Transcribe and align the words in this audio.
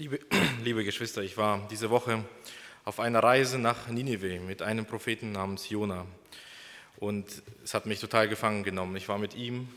Liebe, 0.00 0.18
liebe 0.64 0.82
Geschwister, 0.82 1.20
ich 1.20 1.36
war 1.36 1.68
diese 1.70 1.90
Woche 1.90 2.24
auf 2.86 3.00
einer 3.00 3.22
Reise 3.22 3.58
nach 3.58 3.88
Ninive 3.88 4.40
mit 4.40 4.62
einem 4.62 4.86
Propheten 4.86 5.32
namens 5.32 5.68
Jona. 5.68 6.06
Und 6.96 7.26
es 7.62 7.74
hat 7.74 7.84
mich 7.84 8.00
total 8.00 8.26
gefangen 8.26 8.62
genommen. 8.62 8.96
Ich 8.96 9.10
war 9.10 9.18
mit 9.18 9.34
ihm, 9.34 9.68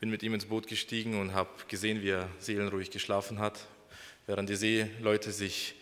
bin 0.00 0.08
mit 0.08 0.22
ihm 0.22 0.32
ins 0.32 0.46
Boot 0.46 0.66
gestiegen 0.66 1.20
und 1.20 1.34
habe 1.34 1.50
gesehen, 1.68 2.00
wie 2.00 2.08
er 2.08 2.30
seelenruhig 2.38 2.90
geschlafen 2.90 3.38
hat, 3.38 3.66
während 4.26 4.48
die 4.48 4.56
Seeleute 4.56 5.30
sich 5.30 5.74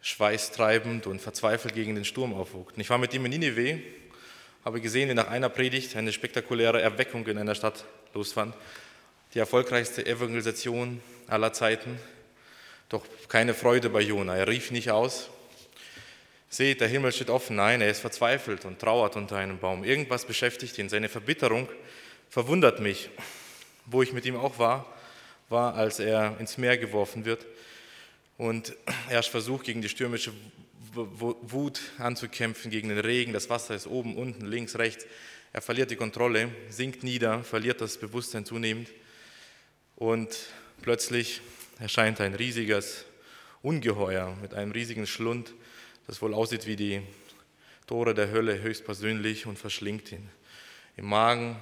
schweißtreibend 0.00 1.06
und 1.06 1.20
verzweifelt 1.20 1.74
gegen 1.74 1.94
den 1.94 2.04
Sturm 2.04 2.34
aufwogten. 2.34 2.80
Ich 2.80 2.90
war 2.90 2.98
mit 2.98 3.14
ihm 3.14 3.24
in 3.24 3.30
Ninive, 3.30 3.78
habe 4.64 4.80
gesehen, 4.80 5.08
wie 5.08 5.14
nach 5.14 5.28
einer 5.28 5.48
Predigt 5.48 5.94
eine 5.94 6.12
spektakuläre 6.12 6.82
Erweckung 6.82 7.24
in 7.28 7.38
einer 7.38 7.54
Stadt 7.54 7.84
losfand. 8.14 8.52
Die 9.32 9.38
erfolgreichste 9.38 10.04
Evangelisation 10.04 11.00
aller 11.28 11.52
Zeiten 11.52 12.00
doch 12.94 13.04
keine 13.28 13.54
Freude 13.54 13.90
bei 13.90 14.00
Jona. 14.00 14.36
Er 14.36 14.46
rief 14.46 14.70
nicht 14.70 14.90
aus. 14.90 15.28
Seht, 16.48 16.80
der 16.80 16.86
Himmel 16.86 17.10
steht 17.10 17.28
offen. 17.28 17.56
Nein, 17.56 17.80
er 17.80 17.90
ist 17.90 17.98
verzweifelt 17.98 18.64
und 18.64 18.78
trauert 18.78 19.16
unter 19.16 19.36
einem 19.36 19.58
Baum. 19.58 19.82
Irgendwas 19.82 20.24
beschäftigt 20.24 20.78
ihn. 20.78 20.88
Seine 20.88 21.08
Verbitterung 21.08 21.68
verwundert 22.30 22.78
mich. 22.78 23.10
Wo 23.86 24.00
ich 24.02 24.12
mit 24.12 24.24
ihm 24.26 24.36
auch 24.36 24.60
war, 24.60 24.86
war, 25.48 25.74
als 25.74 25.98
er 25.98 26.36
ins 26.38 26.56
Meer 26.56 26.78
geworfen 26.78 27.24
wird 27.24 27.44
und 28.38 28.74
erst 29.10 29.28
versucht, 29.28 29.66
gegen 29.66 29.82
die 29.82 29.88
stürmische 29.88 30.32
Wut 30.94 31.80
anzukämpfen, 31.98 32.70
gegen 32.70 32.88
den 32.90 33.00
Regen. 33.00 33.32
Das 33.32 33.50
Wasser 33.50 33.74
ist 33.74 33.88
oben, 33.88 34.16
unten, 34.16 34.46
links, 34.46 34.78
rechts. 34.78 35.04
Er 35.52 35.60
verliert 35.62 35.90
die 35.90 35.96
Kontrolle, 35.96 36.48
sinkt 36.70 37.02
nieder, 37.02 37.42
verliert 37.42 37.80
das 37.80 37.98
Bewusstsein 37.98 38.46
zunehmend 38.46 38.88
und 39.96 40.36
plötzlich 40.80 41.40
erscheint 41.78 42.20
ein 42.20 42.34
riesiges 42.34 43.04
Ungeheuer 43.62 44.36
mit 44.40 44.54
einem 44.54 44.72
riesigen 44.72 45.06
Schlund, 45.06 45.54
das 46.06 46.20
wohl 46.22 46.34
aussieht 46.34 46.66
wie 46.66 46.76
die 46.76 47.02
Tore 47.86 48.14
der 48.14 48.30
Hölle 48.30 48.60
höchstpersönlich 48.62 49.46
und 49.46 49.58
verschlingt 49.58 50.12
ihn. 50.12 50.30
Im 50.96 51.06
Magen 51.06 51.56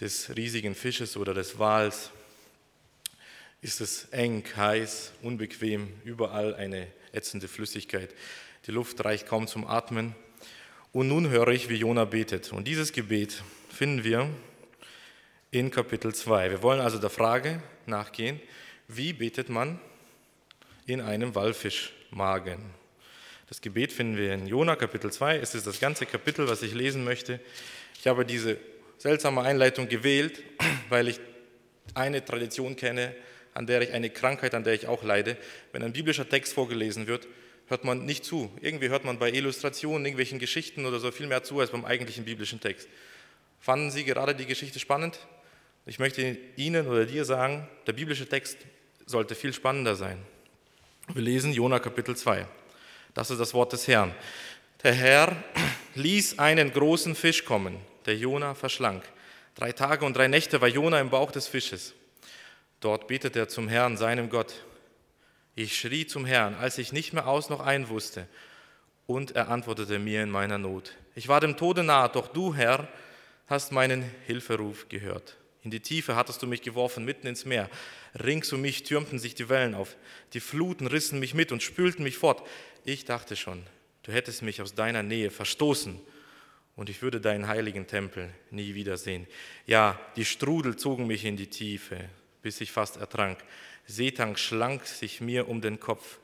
des 0.00 0.36
riesigen 0.36 0.74
Fisches 0.74 1.16
oder 1.16 1.34
des 1.34 1.58
Wals 1.58 2.10
ist 3.62 3.80
es 3.80 4.06
eng, 4.10 4.44
heiß, 4.56 5.12
unbequem, 5.22 5.88
überall 6.04 6.54
eine 6.54 6.86
ätzende 7.12 7.48
Flüssigkeit. 7.48 8.14
Die 8.66 8.72
Luft 8.72 9.02
reicht 9.04 9.26
kaum 9.26 9.46
zum 9.46 9.66
Atmen. 9.66 10.14
Und 10.92 11.08
nun 11.08 11.28
höre 11.30 11.48
ich, 11.48 11.68
wie 11.68 11.76
Jona 11.76 12.04
betet. 12.04 12.52
Und 12.52 12.68
dieses 12.68 12.92
Gebet 12.92 13.42
finden 13.70 14.04
wir 14.04 14.28
in 15.50 15.70
Kapitel 15.70 16.14
2. 16.14 16.50
Wir 16.50 16.62
wollen 16.62 16.80
also 16.80 16.98
der 16.98 17.10
Frage 17.10 17.62
nachgehen, 17.86 18.40
wie 18.88 19.12
betet 19.12 19.48
man 19.48 19.78
in 20.86 21.00
einem 21.00 21.34
Walfischmagen? 21.34 22.62
Das 23.48 23.60
Gebet 23.60 23.92
finden 23.92 24.16
wir 24.16 24.32
in 24.32 24.46
Jona 24.46 24.76
Kapitel 24.76 25.12
2. 25.12 25.38
Es 25.38 25.54
ist 25.54 25.66
das 25.66 25.80
ganze 25.80 26.06
Kapitel, 26.06 26.48
was 26.48 26.62
ich 26.62 26.74
lesen 26.74 27.04
möchte. 27.04 27.40
Ich 27.98 28.06
habe 28.06 28.24
diese 28.24 28.58
seltsame 28.98 29.42
Einleitung 29.42 29.88
gewählt, 29.88 30.42
weil 30.88 31.08
ich 31.08 31.20
eine 31.94 32.24
Tradition 32.24 32.76
kenne, 32.76 33.14
an 33.52 33.66
der 33.66 33.82
ich 33.82 33.92
eine 33.92 34.10
Krankheit, 34.10 34.54
an 34.54 34.64
der 34.64 34.74
ich 34.74 34.86
auch 34.86 35.02
leide. 35.02 35.36
Wenn 35.72 35.82
ein 35.82 35.92
biblischer 35.92 36.28
Text 36.28 36.54
vorgelesen 36.54 37.06
wird, 37.06 37.28
hört 37.68 37.84
man 37.84 38.04
nicht 38.04 38.24
zu. 38.24 38.50
Irgendwie 38.60 38.88
hört 38.88 39.04
man 39.04 39.18
bei 39.18 39.30
Illustrationen, 39.30 40.04
irgendwelchen 40.04 40.38
Geschichten 40.38 40.86
oder 40.86 40.98
so 40.98 41.10
viel 41.10 41.26
mehr 41.26 41.42
zu 41.42 41.60
als 41.60 41.70
beim 41.70 41.84
eigentlichen 41.84 42.24
biblischen 42.24 42.60
Text. 42.60 42.88
Fanden 43.60 43.90
Sie 43.90 44.04
gerade 44.04 44.34
die 44.34 44.46
Geschichte 44.46 44.78
spannend? 44.78 45.18
Ich 45.86 45.98
möchte 45.98 46.36
Ihnen 46.56 46.86
oder 46.86 47.04
dir 47.06 47.24
sagen, 47.24 47.68
der 47.86 47.92
biblische 47.92 48.26
Text 48.26 48.58
sollte 49.06 49.34
viel 49.34 49.52
spannender 49.52 49.96
sein. 49.96 50.18
Wir 51.12 51.22
lesen 51.22 51.52
Jona 51.52 51.78
Kapitel 51.78 52.16
2. 52.16 52.46
Das 53.12 53.30
ist 53.30 53.38
das 53.38 53.54
Wort 53.54 53.72
des 53.72 53.86
Herrn. 53.86 54.14
Der 54.82 54.94
Herr 54.94 55.36
ließ 55.94 56.38
einen 56.38 56.72
großen 56.72 57.14
Fisch 57.14 57.44
kommen, 57.44 57.78
der 58.06 58.16
Jona 58.16 58.54
verschlang. 58.54 59.02
Drei 59.54 59.72
Tage 59.72 60.04
und 60.04 60.16
drei 60.16 60.28
Nächte 60.28 60.60
war 60.60 60.68
Jona 60.68 61.00
im 61.00 61.10
Bauch 61.10 61.30
des 61.30 61.46
Fisches. 61.46 61.94
Dort 62.80 63.06
betete 63.06 63.38
er 63.38 63.48
zum 63.48 63.68
Herrn, 63.68 63.96
seinem 63.96 64.28
Gott. 64.28 64.54
Ich 65.54 65.78
schrie 65.78 66.06
zum 66.06 66.26
Herrn, 66.26 66.54
als 66.54 66.78
ich 66.78 66.92
nicht 66.92 67.12
mehr 67.12 67.28
aus 67.28 67.48
noch 67.48 67.60
ein 67.60 67.88
wusste, 67.88 68.26
und 69.06 69.36
er 69.36 69.48
antwortete 69.48 69.98
mir 69.98 70.22
in 70.22 70.30
meiner 70.30 70.58
Not. 70.58 70.92
Ich 71.14 71.28
war 71.28 71.40
dem 71.40 71.56
Tode 71.56 71.84
nahe, 71.84 72.08
doch 72.08 72.28
du, 72.28 72.54
Herr, 72.54 72.88
hast 73.46 73.70
meinen 73.70 74.10
Hilferuf 74.26 74.88
gehört. 74.88 75.36
In 75.64 75.70
die 75.70 75.80
Tiefe 75.80 76.14
hattest 76.14 76.42
du 76.42 76.46
mich 76.46 76.60
geworfen, 76.60 77.06
mitten 77.06 77.26
ins 77.26 77.46
Meer. 77.46 77.70
Rings 78.22 78.52
um 78.52 78.60
mich 78.60 78.82
türmten 78.82 79.18
sich 79.18 79.34
die 79.34 79.48
Wellen 79.48 79.74
auf. 79.74 79.96
Die 80.34 80.40
Fluten 80.40 80.86
rissen 80.86 81.18
mich 81.18 81.32
mit 81.32 81.52
und 81.52 81.62
spülten 81.62 82.04
mich 82.04 82.18
fort. 82.18 82.46
Ich 82.84 83.06
dachte 83.06 83.34
schon, 83.34 83.62
du 84.02 84.12
hättest 84.12 84.42
mich 84.42 84.60
aus 84.60 84.74
deiner 84.74 85.02
Nähe 85.02 85.30
verstoßen 85.30 85.98
und 86.76 86.90
ich 86.90 87.00
würde 87.00 87.18
deinen 87.18 87.48
heiligen 87.48 87.86
Tempel 87.86 88.28
nie 88.50 88.74
wiedersehen. 88.74 89.26
Ja, 89.66 89.98
die 90.16 90.26
Strudel 90.26 90.76
zogen 90.76 91.06
mich 91.06 91.24
in 91.24 91.38
die 91.38 91.46
Tiefe, 91.46 91.98
bis 92.42 92.60
ich 92.60 92.70
fast 92.70 92.98
ertrank. 92.98 93.38
Seetang 93.86 94.36
schlang 94.36 94.84
sich 94.84 95.22
mir 95.22 95.48
um 95.48 95.62
den 95.62 95.80
Kopf. 95.80 96.18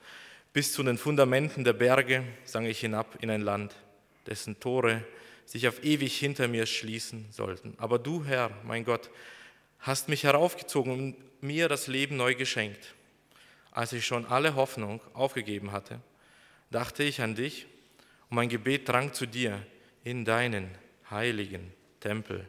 Bis 0.52 0.72
zu 0.74 0.82
den 0.82 0.98
Fundamenten 0.98 1.64
der 1.64 1.72
Berge 1.72 2.24
sang 2.44 2.66
ich 2.66 2.80
hinab 2.80 3.22
in 3.22 3.30
ein 3.30 3.40
Land, 3.40 3.74
dessen 4.26 4.60
Tore 4.60 5.02
sich 5.50 5.66
auf 5.66 5.82
ewig 5.82 6.16
hinter 6.16 6.46
mir 6.46 6.64
schließen 6.64 7.26
sollten. 7.32 7.74
Aber 7.78 7.98
du, 7.98 8.24
Herr, 8.24 8.52
mein 8.62 8.84
Gott, 8.84 9.10
hast 9.80 10.08
mich 10.08 10.22
heraufgezogen 10.22 10.92
und 10.92 11.42
mir 11.42 11.68
das 11.68 11.88
Leben 11.88 12.16
neu 12.16 12.36
geschenkt. 12.36 12.94
Als 13.72 13.92
ich 13.92 14.06
schon 14.06 14.26
alle 14.26 14.54
Hoffnung 14.54 15.00
aufgegeben 15.12 15.72
hatte, 15.72 16.00
dachte 16.70 17.02
ich 17.02 17.20
an 17.20 17.34
dich 17.34 17.66
und 18.28 18.36
mein 18.36 18.48
Gebet 18.48 18.88
drang 18.88 19.12
zu 19.12 19.26
dir 19.26 19.66
in 20.04 20.24
deinen 20.24 20.70
heiligen 21.10 21.72
Tempel. 21.98 22.48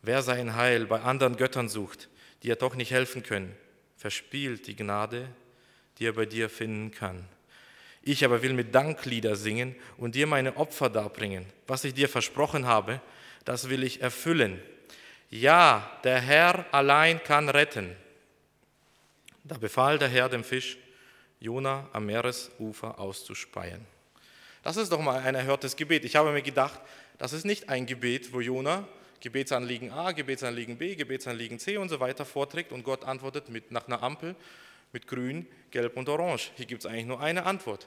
Wer 0.00 0.22
sein 0.22 0.54
Heil 0.54 0.86
bei 0.86 1.00
anderen 1.00 1.36
Göttern 1.36 1.68
sucht, 1.68 2.08
die 2.44 2.50
er 2.50 2.56
doch 2.56 2.76
nicht 2.76 2.92
helfen 2.92 3.24
können, 3.24 3.56
verspielt 3.96 4.68
die 4.68 4.76
Gnade, 4.76 5.26
die 5.98 6.06
er 6.06 6.12
bei 6.12 6.26
dir 6.26 6.48
finden 6.48 6.92
kann. 6.92 7.26
Ich 8.02 8.24
aber 8.24 8.42
will 8.42 8.54
mit 8.54 8.74
Danklieder 8.74 9.36
singen 9.36 9.76
und 9.98 10.14
dir 10.14 10.26
meine 10.26 10.56
Opfer 10.56 10.88
darbringen. 10.88 11.44
Was 11.66 11.84
ich 11.84 11.94
dir 11.94 12.08
versprochen 12.08 12.66
habe, 12.66 13.00
das 13.44 13.68
will 13.68 13.82
ich 13.82 14.00
erfüllen. 14.00 14.60
Ja, 15.28 15.98
der 16.02 16.20
Herr 16.20 16.64
allein 16.72 17.22
kann 17.22 17.48
retten. 17.48 17.94
Da 19.44 19.58
befahl 19.58 19.98
der 19.98 20.08
Herr 20.08 20.28
dem 20.28 20.44
Fisch, 20.44 20.78
Jona 21.40 21.88
am 21.92 22.06
Meeresufer 22.06 22.98
auszuspeien. 22.98 23.84
Das 24.62 24.76
ist 24.76 24.92
doch 24.92 25.00
mal 25.00 25.20
ein 25.20 25.34
erhörtes 25.34 25.76
Gebet. 25.76 26.04
Ich 26.04 26.16
habe 26.16 26.32
mir 26.32 26.42
gedacht, 26.42 26.80
das 27.18 27.32
ist 27.32 27.44
nicht 27.44 27.68
ein 27.68 27.86
Gebet, 27.86 28.32
wo 28.32 28.40
Jona 28.40 28.86
Gebetsanliegen 29.20 29.90
A, 29.90 30.12
Gebetsanliegen 30.12 30.78
B, 30.78 30.94
Gebetsanliegen 30.94 31.58
C 31.58 31.76
und 31.76 31.90
so 31.90 32.00
weiter 32.00 32.24
vorträgt 32.24 32.72
und 32.72 32.82
Gott 32.82 33.04
antwortet 33.04 33.50
mit, 33.50 33.70
nach 33.70 33.86
einer 33.86 34.02
Ampel 34.02 34.34
mit 34.92 35.06
Grün, 35.06 35.46
Gelb 35.70 35.96
und 35.96 36.08
Orange. 36.08 36.50
Hier 36.56 36.66
gibt 36.66 36.84
es 36.84 36.86
eigentlich 36.90 37.06
nur 37.06 37.20
eine 37.20 37.46
Antwort. 37.46 37.86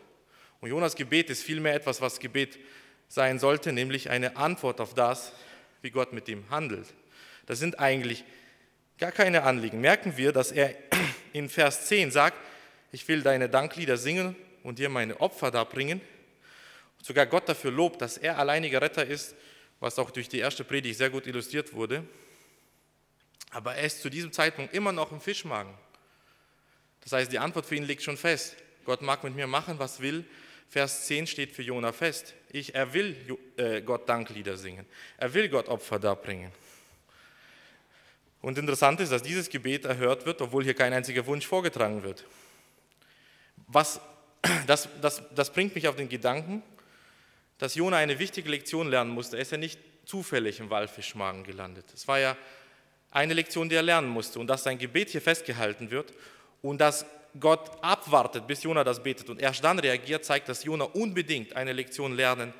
Und 0.61 0.69
Jonas 0.69 0.95
Gebet 0.95 1.29
ist 1.29 1.43
vielmehr 1.43 1.73
etwas, 1.73 2.01
was 2.01 2.19
Gebet 2.19 2.57
sein 3.09 3.39
sollte, 3.39 3.73
nämlich 3.73 4.09
eine 4.09 4.37
Antwort 4.37 4.79
auf 4.79 4.93
das, 4.93 5.33
wie 5.81 5.91
Gott 5.91 6.13
mit 6.13 6.27
ihm 6.29 6.49
handelt. 6.49 6.87
Das 7.45 7.59
sind 7.59 7.79
eigentlich 7.79 8.23
gar 8.97 9.11
keine 9.11 9.43
Anliegen. 9.43 9.81
Merken 9.81 10.15
wir, 10.17 10.31
dass 10.31 10.51
er 10.51 10.73
in 11.33 11.49
Vers 11.49 11.87
10 11.87 12.11
sagt, 12.11 12.37
ich 12.91 13.07
will 13.07 13.21
deine 13.21 13.49
Danklieder 13.49 13.97
singen 13.97 14.35
und 14.63 14.79
dir 14.79 14.89
meine 14.89 15.19
Opfer 15.19 15.51
darbringen. 15.51 15.99
Sogar 17.01 17.25
Gott 17.25 17.49
dafür 17.49 17.71
lobt, 17.71 18.01
dass 18.01 18.17
er 18.17 18.37
alleiniger 18.39 18.81
Retter 18.81 19.05
ist, 19.05 19.35
was 19.81 19.99
auch 19.99 20.11
durch 20.11 20.29
die 20.29 20.39
erste 20.39 20.63
Predigt 20.63 20.97
sehr 20.97 21.09
gut 21.09 21.27
illustriert 21.27 21.73
wurde. 21.73 22.05
Aber 23.51 23.75
er 23.75 23.83
ist 23.83 24.01
zu 24.01 24.09
diesem 24.09 24.31
Zeitpunkt 24.31 24.73
immer 24.73 24.93
noch 24.93 25.11
im 25.11 25.19
Fischmagen. 25.19 25.73
Das 27.03 27.11
heißt, 27.11 27.31
die 27.31 27.39
Antwort 27.39 27.65
für 27.65 27.75
ihn 27.75 27.83
liegt 27.83 28.01
schon 28.01 28.17
fest. 28.17 28.55
Gott 28.85 29.01
mag 29.01 29.23
mit 29.23 29.35
mir 29.35 29.47
machen, 29.47 29.79
was 29.79 29.99
will. 29.99 30.25
Vers 30.69 31.05
10 31.07 31.27
steht 31.27 31.51
für 31.51 31.61
Jona 31.61 31.91
fest. 31.91 32.33
Ich, 32.51 32.73
er 32.73 32.93
will 32.93 33.15
äh, 33.57 33.81
Gott 33.81 34.09
Danklieder 34.09 34.57
singen. 34.57 34.85
Er 35.17 35.33
will 35.33 35.49
Gott 35.49 35.67
Opfer 35.67 35.99
darbringen. 35.99 36.51
Und 38.41 38.57
interessant 38.57 38.99
ist, 38.99 39.11
dass 39.11 39.21
dieses 39.21 39.49
Gebet 39.49 39.85
erhört 39.85 40.25
wird, 40.25 40.41
obwohl 40.41 40.63
hier 40.63 40.73
kein 40.73 40.91
einziger 40.91 41.25
Wunsch 41.25 41.45
vorgetragen 41.45 42.03
wird. 42.03 42.25
Was, 43.67 44.01
das, 44.67 44.89
das, 45.01 45.21
das 45.33 45.51
bringt 45.51 45.75
mich 45.75 45.87
auf 45.87 45.95
den 45.95 46.09
Gedanken, 46.09 46.63
dass 47.57 47.75
Jona 47.75 47.97
eine 47.97 48.19
wichtige 48.19 48.49
Lektion 48.49 48.89
lernen 48.89 49.11
musste. 49.11 49.37
Er 49.37 49.43
ist 49.43 49.51
ja 49.51 49.57
nicht 49.57 49.79
zufällig 50.05 50.59
im 50.59 50.69
Walfischmagen 50.69 51.43
gelandet. 51.43 51.85
Es 51.93 52.07
war 52.07 52.19
ja 52.19 52.35
eine 53.11 53.33
Lektion, 53.33 53.69
die 53.69 53.75
er 53.75 53.83
lernen 53.83 54.09
musste. 54.09 54.39
Und 54.39 54.47
dass 54.47 54.63
sein 54.63 54.77
Gebet 54.77 55.09
hier 55.09 55.21
festgehalten 55.21 55.91
wird 55.91 56.13
und 56.63 56.79
dass 56.81 57.05
Gott 57.39 57.71
abwartet, 57.83 58.47
bis 58.47 58.63
Jona 58.63 58.83
das 58.83 59.03
betet 59.03 59.29
und 59.29 59.39
erst 59.39 59.63
dann 59.63 59.77
reagiert, 59.77 60.25
zeigt, 60.25 60.49
dass 60.49 60.63
Jona 60.63 60.85
unbedingt 60.85 61.55
eine 61.55 61.73
Lektion 61.73 62.15
lernen 62.15 62.53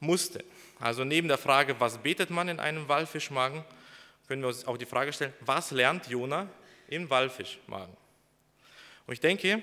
musste. 0.00 0.44
Also 0.78 1.04
neben 1.04 1.28
der 1.28 1.38
Frage, 1.38 1.78
was 1.78 1.98
betet 1.98 2.28
man 2.30 2.48
in 2.48 2.58
einem 2.58 2.88
Walfischmagen, 2.88 3.64
können 4.26 4.42
wir 4.42 4.48
uns 4.48 4.66
auch 4.66 4.76
die 4.76 4.86
Frage 4.86 5.12
stellen, 5.12 5.32
was 5.40 5.70
lernt 5.70 6.08
Jona 6.08 6.48
im 6.88 7.08
Walfischmagen? 7.08 7.96
Und 9.06 9.14
ich 9.14 9.20
denke, 9.20 9.62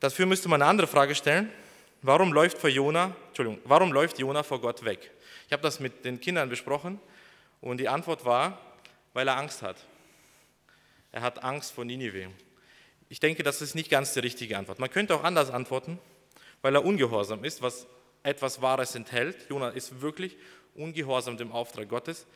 dafür 0.00 0.26
müsste 0.26 0.48
man 0.48 0.60
eine 0.60 0.68
andere 0.68 0.86
Frage 0.86 1.14
stellen. 1.14 1.50
Warum 2.00 2.32
läuft 2.32 2.58
vor 2.58 2.70
Jona, 2.70 3.14
Entschuldigung, 3.28 3.60
warum 3.64 3.92
läuft 3.92 4.18
Jona 4.18 4.42
vor 4.42 4.60
Gott 4.60 4.84
weg? 4.84 5.10
Ich 5.46 5.52
habe 5.52 5.62
das 5.62 5.78
mit 5.78 6.04
den 6.04 6.20
Kindern 6.20 6.48
besprochen 6.48 6.98
und 7.60 7.78
die 7.78 7.88
Antwort 7.88 8.24
war, 8.24 8.58
weil 9.12 9.28
er 9.28 9.36
Angst 9.36 9.62
hat. 9.62 9.76
Er 11.12 11.20
hat 11.20 11.44
Angst 11.44 11.72
vor 11.72 11.84
Ninive. 11.84 12.30
Ich 13.12 13.20
denke, 13.20 13.42
das 13.42 13.60
ist 13.60 13.74
nicht 13.74 13.90
ganz 13.90 14.14
die 14.14 14.20
richtige 14.20 14.56
Antwort. 14.56 14.78
Man 14.78 14.88
könnte 14.88 15.14
auch 15.14 15.22
anders 15.22 15.50
antworten, 15.50 15.98
weil 16.62 16.74
er 16.74 16.82
ungehorsam 16.82 17.44
ist, 17.44 17.60
was 17.60 17.86
etwas 18.22 18.62
Wahres 18.62 18.94
enthält. 18.94 19.50
Jona 19.50 19.68
ist 19.68 20.00
wirklich 20.00 20.34
ungehorsam 20.76 21.36
dem 21.36 21.52
Auftrag 21.52 21.90
Gottes. 21.90 22.26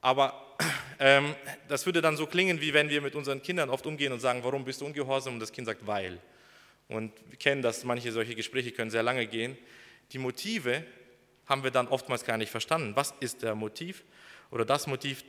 Aber 0.00 0.56
ähm, 0.98 1.36
das 1.68 1.86
würde 1.86 2.02
dann 2.02 2.16
so 2.16 2.26
klingen, 2.26 2.60
wie 2.60 2.74
wenn 2.74 2.88
wir 2.88 3.00
mit 3.00 3.14
unseren 3.14 3.40
Kindern 3.40 3.70
oft 3.70 3.86
umgehen 3.86 4.12
und 4.12 4.18
sagen, 4.18 4.42
warum 4.42 4.64
bist 4.64 4.80
du 4.80 4.86
ungehorsam? 4.86 5.34
Und 5.34 5.40
das 5.40 5.52
Kind 5.52 5.68
sagt, 5.68 5.86
weil. 5.86 6.18
Und 6.88 7.12
wir 7.28 7.38
kennen 7.38 7.62
das, 7.62 7.84
manche 7.84 8.10
solche 8.10 8.34
Gespräche 8.34 8.72
können 8.72 8.90
sehr 8.90 9.04
lange 9.04 9.28
gehen. 9.28 9.56
Die 10.10 10.18
Motive 10.18 10.82
haben 11.46 11.62
wir 11.62 11.70
dann 11.70 11.86
oftmals 11.86 12.24
gar 12.24 12.36
nicht 12.36 12.50
verstanden. 12.50 12.96
Was 12.96 13.14
ist 13.20 13.44
der 13.44 13.54
Motiv 13.54 14.02
oder 14.50 14.64
das 14.64 14.88
Motiv 14.88 15.22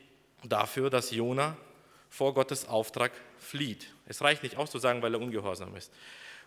dafür, 0.44 0.90
dass 0.90 1.12
Jona 1.12 1.56
vor 2.12 2.36
Gottes 2.36 2.68
Auftrag 2.68 3.12
flieht? 3.40 3.88
Es 4.06 4.22
reicht 4.22 4.44
nicht 4.44 4.58
aus 4.58 4.70
zu 4.70 4.78
sagen, 4.78 5.02
weil 5.02 5.16
er 5.16 5.20
ungehorsam 5.20 5.76
ist. 5.76 5.92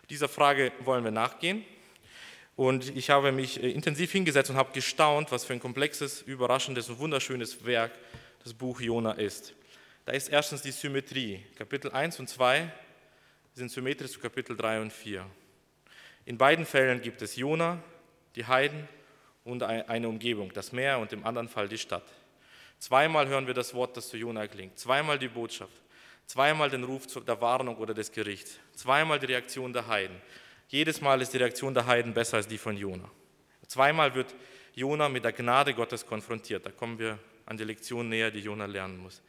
Dieser 0.09 0.29
Frage 0.29 0.71
wollen 0.79 1.03
wir 1.03 1.11
nachgehen. 1.11 1.65
Und 2.55 2.95
ich 2.95 3.09
habe 3.09 3.33
mich 3.33 3.61
äh, 3.61 3.69
intensiv 3.69 4.13
hingesetzt 4.13 4.49
und 4.49 4.55
habe 4.55 4.71
gestaunt, 4.71 5.31
was 5.31 5.43
für 5.43 5.53
ein 5.53 5.59
komplexes, 5.59 6.21
überraschendes 6.21 6.87
und 6.89 6.99
wunderschönes 6.99 7.65
Werk 7.65 7.91
das 8.43 8.53
Buch 8.53 8.79
Jona 8.79 9.11
ist. 9.13 9.53
Da 10.05 10.13
ist 10.13 10.29
erstens 10.29 10.61
die 10.61 10.71
Symmetrie. 10.71 11.43
Kapitel 11.57 11.91
1 11.91 12.19
und 12.19 12.29
2 12.29 12.71
sind 13.53 13.71
symmetrisch 13.71 14.11
zu 14.11 14.19
Kapitel 14.19 14.55
3 14.55 14.81
und 14.81 14.93
4. 14.93 15.25
In 16.25 16.37
beiden 16.37 16.65
Fällen 16.65 17.01
gibt 17.01 17.21
es 17.21 17.35
Jona, 17.35 17.83
die 18.35 18.45
Heiden 18.45 18.87
und 19.43 19.63
eine 19.63 20.07
Umgebung, 20.07 20.53
das 20.53 20.71
Meer 20.71 20.99
und 20.99 21.11
im 21.11 21.25
anderen 21.25 21.49
Fall 21.49 21.67
die 21.67 21.77
Stadt. 21.77 22.05
Zweimal 22.79 23.27
hören 23.27 23.47
wir 23.47 23.53
das 23.53 23.73
Wort, 23.73 23.97
das 23.97 24.09
zu 24.09 24.17
Jona 24.17 24.47
klingt, 24.47 24.77
zweimal 24.77 25.17
die 25.17 25.27
Botschaft, 25.27 25.81
zweimal 26.27 26.69
den 26.69 26.83
Ruf 26.83 27.07
der 27.07 27.41
Warnung 27.41 27.77
oder 27.77 27.93
des 27.93 28.11
Gerichts, 28.11 28.59
zweimal 28.73 29.19
die 29.19 29.27
Reaktion 29.27 29.73
der 29.73 29.87
Heiden. 29.87 30.21
Jedes 30.67 31.01
Mal 31.01 31.21
ist 31.21 31.33
die 31.33 31.37
Reaktion 31.37 31.73
der 31.73 31.85
Heiden 31.85 32.13
besser 32.13 32.37
als 32.37 32.47
die 32.47 32.57
von 32.57 32.75
Jona. 32.75 33.09
Zweimal 33.67 34.13
wird 34.13 34.35
Jona 34.73 35.09
mit 35.09 35.23
der 35.23 35.31
Gnade 35.31 35.73
Gottes 35.73 36.05
konfrontiert. 36.05 36.65
Da 36.65 36.71
kommen 36.71 36.99
wir 36.99 37.17
an 37.45 37.57
die 37.57 37.63
Lektion 37.63 38.09
näher, 38.09 38.31
die 38.31 38.39
Jona 38.39 38.65
lernen 38.65 38.97
muss. 38.97 39.21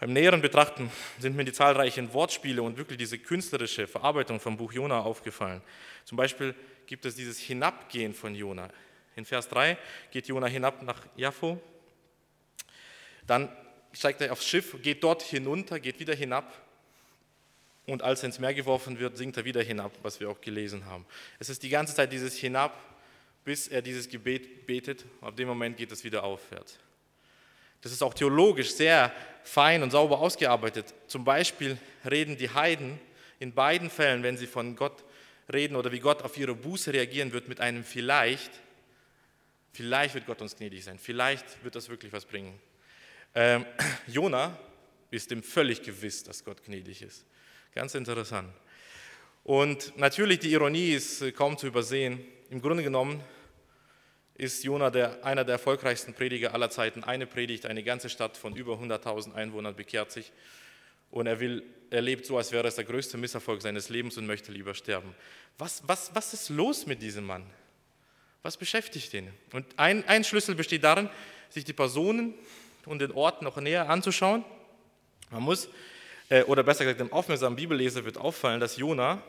Beim 0.00 0.14
näheren 0.14 0.40
Betrachten 0.40 0.90
sind 1.18 1.36
mir 1.36 1.44
die 1.44 1.52
zahlreichen 1.52 2.12
Wortspiele 2.14 2.62
und 2.62 2.78
wirklich 2.78 2.96
diese 2.96 3.18
künstlerische 3.18 3.86
Verarbeitung 3.86 4.40
vom 4.40 4.56
Buch 4.56 4.72
Jona 4.72 5.00
aufgefallen. 5.00 5.60
Zum 6.06 6.16
Beispiel 6.16 6.54
gibt 6.86 7.04
es 7.04 7.16
dieses 7.16 7.38
Hinabgehen 7.38 8.14
von 8.14 8.34
Jona. 8.34 8.70
In 9.16 9.26
Vers 9.26 9.48
3 9.50 9.76
geht 10.10 10.26
Jona 10.26 10.46
hinab 10.46 10.82
nach 10.82 11.02
Jaffo, 11.16 11.60
dann 13.26 13.48
steigt 13.92 14.20
er 14.20 14.32
aufs 14.32 14.46
Schiff, 14.46 14.76
geht 14.82 15.02
dort 15.02 15.22
hinunter, 15.22 15.80
geht 15.80 16.00
wieder 16.00 16.14
hinab 16.14 16.52
und 17.86 18.02
als 18.02 18.22
er 18.22 18.26
ins 18.26 18.38
Meer 18.38 18.54
geworfen 18.54 18.98
wird, 18.98 19.16
sinkt 19.16 19.36
er 19.36 19.44
wieder 19.44 19.62
hinab, 19.62 19.92
was 20.02 20.20
wir 20.20 20.30
auch 20.30 20.40
gelesen 20.40 20.86
haben. 20.86 21.06
Es 21.38 21.48
ist 21.48 21.62
die 21.62 21.68
ganze 21.68 21.94
Zeit 21.94 22.12
dieses 22.12 22.36
Hinab, 22.36 22.78
bis 23.44 23.68
er 23.68 23.82
dieses 23.82 24.08
Gebet 24.08 24.66
betet. 24.66 25.04
Ab 25.20 25.36
dem 25.36 25.48
Moment 25.48 25.76
geht 25.76 25.90
es 25.90 26.04
wieder 26.04 26.22
aufwärts. 26.22 26.78
Das 27.82 27.92
ist 27.92 28.02
auch 28.02 28.14
theologisch 28.14 28.72
sehr 28.74 29.12
fein 29.42 29.82
und 29.82 29.90
sauber 29.90 30.20
ausgearbeitet. 30.20 30.94
Zum 31.06 31.24
Beispiel 31.24 31.78
reden 32.08 32.36
die 32.36 32.50
Heiden 32.50 33.00
in 33.38 33.54
beiden 33.54 33.88
Fällen, 33.88 34.22
wenn 34.22 34.36
sie 34.36 34.46
von 34.46 34.76
Gott 34.76 35.02
reden 35.52 35.76
oder 35.76 35.90
wie 35.90 36.00
Gott 36.00 36.22
auf 36.22 36.36
ihre 36.36 36.54
Buße 36.54 36.92
reagieren 36.92 37.32
wird, 37.32 37.48
mit 37.48 37.60
einem 37.60 37.82
vielleicht. 37.82 38.52
Vielleicht 39.72 40.14
wird 40.14 40.26
Gott 40.26 40.42
uns 40.42 40.56
gnädig 40.56 40.84
sein. 40.84 40.98
Vielleicht 40.98 41.64
wird 41.64 41.74
das 41.74 41.88
wirklich 41.88 42.12
was 42.12 42.26
bringen. 42.26 42.58
Ähm, 43.34 43.66
Jona 44.06 44.58
ist 45.10 45.30
dem 45.30 45.42
völlig 45.42 45.82
gewiss, 45.82 46.24
dass 46.24 46.44
Gott 46.44 46.64
gnädig 46.64 47.02
ist. 47.02 47.24
Ganz 47.74 47.94
interessant. 47.94 48.52
Und 49.44 49.96
natürlich, 49.96 50.40
die 50.40 50.52
Ironie 50.52 50.90
ist 50.90 51.22
äh, 51.22 51.32
kaum 51.32 51.56
zu 51.56 51.66
übersehen. 51.66 52.24
Im 52.50 52.60
Grunde 52.60 52.82
genommen 52.82 53.22
ist 54.34 54.64
Jona 54.64 54.90
der, 54.90 55.24
einer 55.24 55.44
der 55.44 55.54
erfolgreichsten 55.54 56.14
Prediger 56.14 56.54
aller 56.54 56.70
Zeiten. 56.70 57.04
Eine 57.04 57.26
Predigt, 57.26 57.66
eine 57.66 57.82
ganze 57.82 58.08
Stadt 58.08 58.36
von 58.36 58.56
über 58.56 58.74
100.000 58.74 59.34
Einwohnern 59.34 59.76
bekehrt 59.76 60.10
sich. 60.10 60.32
Und 61.10 61.26
er, 61.26 61.40
will, 61.40 61.62
er 61.90 62.00
lebt 62.00 62.24
so, 62.24 62.38
als 62.38 62.52
wäre 62.52 62.66
es 62.66 62.76
der 62.76 62.84
größte 62.84 63.18
Misserfolg 63.18 63.62
seines 63.62 63.88
Lebens 63.88 64.16
und 64.16 64.26
möchte 64.26 64.52
lieber 64.52 64.74
sterben. 64.74 65.14
Was, 65.58 65.82
was, 65.86 66.14
was 66.14 66.32
ist 66.32 66.48
los 66.48 66.86
mit 66.86 67.02
diesem 67.02 67.24
Mann? 67.24 67.44
Was 68.42 68.56
beschäftigt 68.56 69.12
ihn? 69.12 69.28
Und 69.52 69.66
ein, 69.76 70.06
ein 70.08 70.24
Schlüssel 70.24 70.54
besteht 70.54 70.84
darin, 70.84 71.10
sich 71.50 71.64
die 71.64 71.72
Personen 71.72 72.34
und 72.86 73.00
den 73.00 73.12
Ort 73.12 73.42
noch 73.42 73.56
näher 73.56 73.88
anzuschauen. 73.88 74.44
Man 75.30 75.42
muss, 75.42 75.68
äh, 76.28 76.42
oder 76.44 76.62
besser 76.62 76.84
gesagt, 76.84 77.00
dem 77.00 77.12
aufmerksamen 77.12 77.56
Bibelleser 77.56 78.04
wird 78.04 78.18
auffallen, 78.18 78.60
dass 78.60 78.76
Jona 78.76 79.22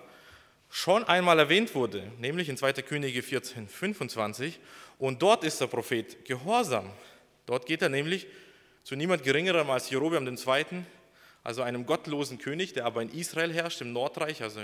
schon 0.70 1.04
einmal 1.04 1.38
erwähnt 1.38 1.76
wurde, 1.76 2.12
nämlich 2.18 2.50
in 2.50 2.58
2. 2.58 2.74
Könige 2.74 3.22
14, 3.22 3.68
25. 3.68 4.60
Und 4.98 5.22
dort 5.22 5.44
ist 5.44 5.60
der 5.60 5.68
Prophet 5.68 6.26
gehorsam. 6.26 6.90
Dort 7.46 7.66
geht 7.66 7.82
er 7.82 7.90
nämlich 7.90 8.28
zu 8.84 8.96
niemand 8.96 9.24
Geringerem 9.24 9.70
als 9.70 9.90
Jerobeam 9.90 10.26
II., 10.28 10.84
also 11.44 11.64
einem 11.64 11.86
gottlosen 11.88 12.38
König, 12.38 12.74
der 12.74 12.86
aber 12.86 13.02
in 13.02 13.10
Israel 13.10 13.52
herrscht, 13.52 13.82
im 13.82 13.94
Nordreich, 13.94 14.44
also 14.44 14.62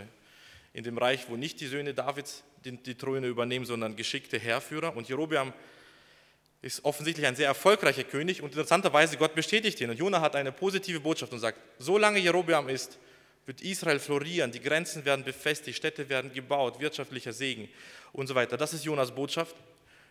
in 0.73 0.83
dem 0.83 0.97
Reich, 0.97 1.27
wo 1.27 1.35
nicht 1.35 1.59
die 1.59 1.65
Söhne 1.65 1.93
Davids 1.95 2.43
die, 2.63 2.77
die 2.77 2.95
Throne 2.95 3.25
übernehmen, 3.27 3.65
sondern 3.65 3.95
geschickte 3.95 4.37
Heerführer. 4.37 4.95
Und 4.95 5.09
Jerobeam 5.09 5.53
ist 6.61 6.83
offensichtlich 6.83 7.25
ein 7.25 7.35
sehr 7.35 7.47
erfolgreicher 7.47 8.03
König 8.03 8.41
und 8.41 8.49
interessanterweise 8.49 9.17
Gott 9.17 9.35
bestätigt 9.35 9.79
ihn. 9.81 9.89
Und 9.89 9.97
Jona 9.97 10.21
hat 10.21 10.35
eine 10.35 10.51
positive 10.51 10.99
Botschaft 10.99 11.31
und 11.31 11.39
sagt, 11.39 11.59
solange 11.77 12.19
Jerobeam 12.19 12.67
ist, 12.69 12.97
wird 13.45 13.61
Israel 13.61 13.99
florieren, 13.99 14.51
die 14.51 14.59
Grenzen 14.59 15.05
werden 15.05 15.23
befestigt, 15.23 15.77
Städte 15.77 16.09
werden 16.09 16.33
gebaut, 16.33 16.79
wirtschaftlicher 16.79 17.31
Segen 17.31 17.69
und 18.11 18.27
so 18.27 18.35
weiter. 18.35 18.57
Das 18.57 18.73
ist 18.73 18.83
Jonas 18.83 19.11
Botschaft. 19.11 19.55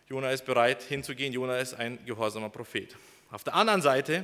Jona 0.09 0.31
ist 0.31 0.45
bereit 0.45 0.81
hinzugehen, 0.83 1.33
Jona 1.33 1.57
ist 1.57 1.73
ein 1.73 1.99
gehorsamer 2.05 2.49
Prophet. 2.49 2.95
Auf 3.29 3.43
der 3.43 3.53
anderen 3.55 3.81
Seite, 3.81 4.23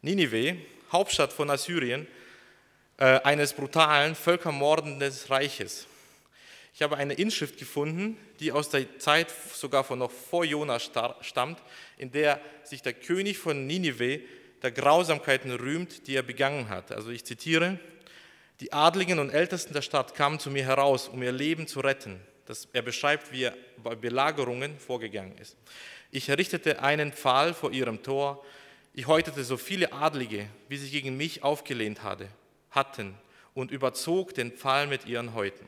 Ninive, 0.00 0.56
Hauptstadt 0.90 1.32
von 1.32 1.50
Assyrien, 1.50 2.06
äh, 2.96 3.20
eines 3.20 3.52
brutalen, 3.52 4.14
völkermordenden 4.14 5.12
Reiches. 5.28 5.86
Ich 6.76 6.82
habe 6.82 6.98
eine 6.98 7.14
Inschrift 7.14 7.56
gefunden, 7.56 8.18
die 8.38 8.52
aus 8.52 8.68
der 8.68 8.98
Zeit 8.98 9.32
sogar 9.54 9.82
von 9.82 9.98
noch 9.98 10.10
vor 10.10 10.44
Jona 10.44 10.78
stammt, 10.78 11.58
in 11.96 12.10
der 12.10 12.38
sich 12.64 12.82
der 12.82 12.92
König 12.92 13.38
von 13.38 13.66
Ninive 13.66 14.20
der 14.60 14.72
Grausamkeiten 14.72 15.52
rühmt, 15.52 16.06
die 16.06 16.16
er 16.16 16.22
begangen 16.22 16.68
hat. 16.68 16.92
Also 16.92 17.08
ich 17.08 17.24
zitiere, 17.24 17.80
die 18.60 18.74
Adligen 18.74 19.20
und 19.20 19.30
Ältesten 19.30 19.72
der 19.72 19.80
Stadt 19.80 20.14
kamen 20.14 20.38
zu 20.38 20.50
mir 20.50 20.66
heraus, 20.66 21.08
um 21.08 21.22
ihr 21.22 21.32
Leben 21.32 21.66
zu 21.66 21.80
retten. 21.80 22.20
Das, 22.44 22.68
er 22.74 22.82
beschreibt, 22.82 23.32
wie 23.32 23.44
er 23.44 23.56
bei 23.82 23.94
Belagerungen 23.94 24.78
vorgegangen 24.78 25.38
ist. 25.38 25.56
Ich 26.10 26.28
errichtete 26.28 26.82
einen 26.82 27.14
Pfahl 27.14 27.54
vor 27.54 27.72
ihrem 27.72 28.02
Tor. 28.02 28.44
Ich 28.92 29.06
häutete 29.06 29.44
so 29.44 29.56
viele 29.56 29.94
Adlige, 29.94 30.50
wie 30.68 30.76
sie 30.76 30.90
gegen 30.90 31.16
mich 31.16 31.42
aufgelehnt 31.42 32.02
hatte, 32.02 32.28
hatten, 32.70 33.14
und 33.54 33.70
überzog 33.70 34.34
den 34.34 34.52
Pfahl 34.52 34.86
mit 34.86 35.06
ihren 35.06 35.32
Häuten. 35.32 35.66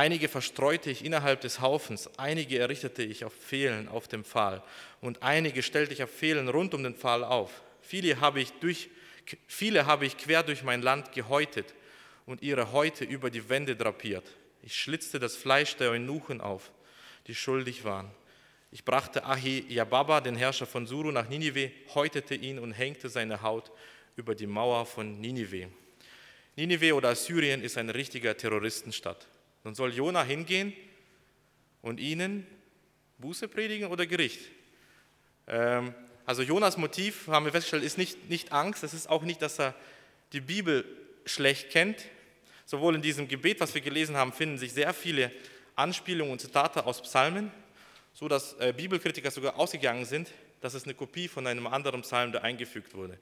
Einige 0.00 0.28
verstreute 0.28 0.90
ich 0.90 1.04
innerhalb 1.04 1.42
des 1.42 1.60
Haufens, 1.60 2.08
einige 2.16 2.58
errichtete 2.58 3.02
ich 3.02 3.26
auf 3.26 3.34
Pfählen 3.34 3.86
auf 3.86 4.08
dem 4.08 4.24
Pfahl 4.24 4.62
und 5.02 5.22
einige 5.22 5.62
stellte 5.62 5.92
ich 5.92 6.02
auf 6.02 6.10
Pfählen 6.10 6.48
rund 6.48 6.72
um 6.72 6.82
den 6.82 6.94
Pfahl 6.94 7.22
auf. 7.22 7.60
Viele 7.82 8.18
habe 8.18 8.40
ich, 8.40 8.50
durch, 8.60 8.88
viele 9.46 9.84
habe 9.84 10.06
ich 10.06 10.16
quer 10.16 10.42
durch 10.42 10.62
mein 10.62 10.80
Land 10.80 11.12
gehäutet 11.12 11.74
und 12.24 12.40
ihre 12.40 12.72
Häute 12.72 13.04
über 13.04 13.28
die 13.28 13.46
Wände 13.50 13.76
drapiert. 13.76 14.24
Ich 14.62 14.74
schlitzte 14.74 15.18
das 15.18 15.36
Fleisch 15.36 15.76
der 15.76 15.90
Eunuchen 15.90 16.40
auf, 16.40 16.70
die 17.26 17.34
schuldig 17.34 17.84
waren. 17.84 18.10
Ich 18.72 18.86
brachte 18.86 19.26
Ahi 19.26 19.66
Yababa, 19.68 20.22
den 20.22 20.34
Herrscher 20.34 20.64
von 20.64 20.86
Suru, 20.86 21.10
nach 21.10 21.28
Ninive, 21.28 21.72
häutete 21.94 22.36
ihn 22.36 22.58
und 22.58 22.72
hängte 22.72 23.10
seine 23.10 23.42
Haut 23.42 23.70
über 24.16 24.34
die 24.34 24.46
Mauer 24.46 24.86
von 24.86 25.20
Ninive. 25.20 25.68
Ninive 26.56 26.94
oder 26.94 27.10
Assyrien 27.10 27.60
ist 27.60 27.76
eine 27.76 27.94
richtige 27.94 28.34
Terroristenstadt. 28.34 29.28
Nun 29.64 29.74
soll 29.74 29.92
Jona 29.92 30.22
hingehen 30.22 30.72
und 31.82 32.00
ihnen 32.00 32.46
Buße 33.18 33.48
predigen 33.48 33.88
oder 33.88 34.06
Gericht. 34.06 34.40
Ähm, 35.46 35.94
also 36.26 36.42
Jonas 36.42 36.76
Motiv, 36.76 37.26
haben 37.28 37.44
wir 37.44 37.52
festgestellt, 37.52 37.84
ist 37.84 37.98
nicht, 37.98 38.30
nicht 38.30 38.52
Angst, 38.52 38.82
es 38.84 38.94
ist 38.94 39.08
auch 39.08 39.22
nicht, 39.22 39.42
dass 39.42 39.58
er 39.58 39.74
die 40.32 40.40
Bibel 40.40 40.84
schlecht 41.26 41.70
kennt, 41.70 42.06
Sowohl 42.70 42.94
in 42.94 43.02
diesem 43.02 43.26
Gebet, 43.26 43.58
was 43.58 43.74
wir 43.74 43.80
gelesen 43.80 44.16
haben, 44.16 44.32
finden 44.32 44.56
sich 44.56 44.72
sehr 44.72 44.94
viele 44.94 45.32
Anspielungen 45.74 46.30
und 46.30 46.40
Zitate 46.40 46.86
aus 46.86 47.02
Psalmen, 47.02 47.50
so 48.12 48.28
dass 48.28 48.52
äh, 48.60 48.72
Bibelkritiker 48.72 49.32
sogar 49.32 49.58
ausgegangen 49.58 50.04
sind, 50.04 50.30
dass 50.60 50.74
es 50.74 50.84
eine 50.84 50.94
Kopie 50.94 51.26
von 51.26 51.48
einem 51.48 51.66
anderen 51.66 52.02
Psalm, 52.02 52.30
der 52.30 52.44
eingefügt 52.44 52.94
wurde. 52.94 53.18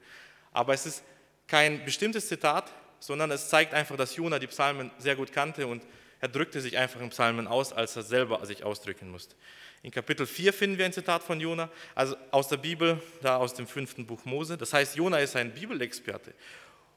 Aber 0.51 0.75
es 0.75 0.85
ist 0.85 1.03
kein 1.47 1.83
bestimmtes 1.83 2.27
Zitat, 2.27 2.71
sondern 2.99 3.31
es 3.31 3.49
zeigt 3.49 3.73
einfach, 3.73 3.97
dass 3.97 4.15
Jona 4.15 4.37
die 4.37 4.45
Psalmen 4.45 4.91
sehr 4.99 5.15
gut 5.15 5.33
kannte 5.33 5.65
und 5.65 5.81
er 6.19 6.27
drückte 6.27 6.61
sich 6.61 6.77
einfach 6.77 6.99
in 7.01 7.09
Psalmen 7.09 7.47
aus, 7.47 7.71
als 7.71 7.95
er 7.95 8.03
selber 8.03 8.45
sich 8.45 8.63
ausdrücken 8.63 9.09
musste. 9.09 9.35
In 9.81 9.91
Kapitel 9.91 10.25
4 10.25 10.51
finden 10.51 10.77
wir 10.77 10.85
ein 10.85 10.93
Zitat 10.93 11.23
von 11.23 11.39
Jona, 11.39 11.69
also 11.95 12.15
aus 12.31 12.49
der 12.49 12.57
Bibel, 12.57 13.01
da 13.21 13.37
aus 13.37 13.53
dem 13.53 13.65
fünften 13.65 14.05
Buch 14.05 14.25
Mose. 14.25 14.57
Das 14.57 14.73
heißt, 14.73 14.97
Jona 14.97 15.19
ist 15.19 15.35
ein 15.37 15.53
Bibelexperte 15.53 16.33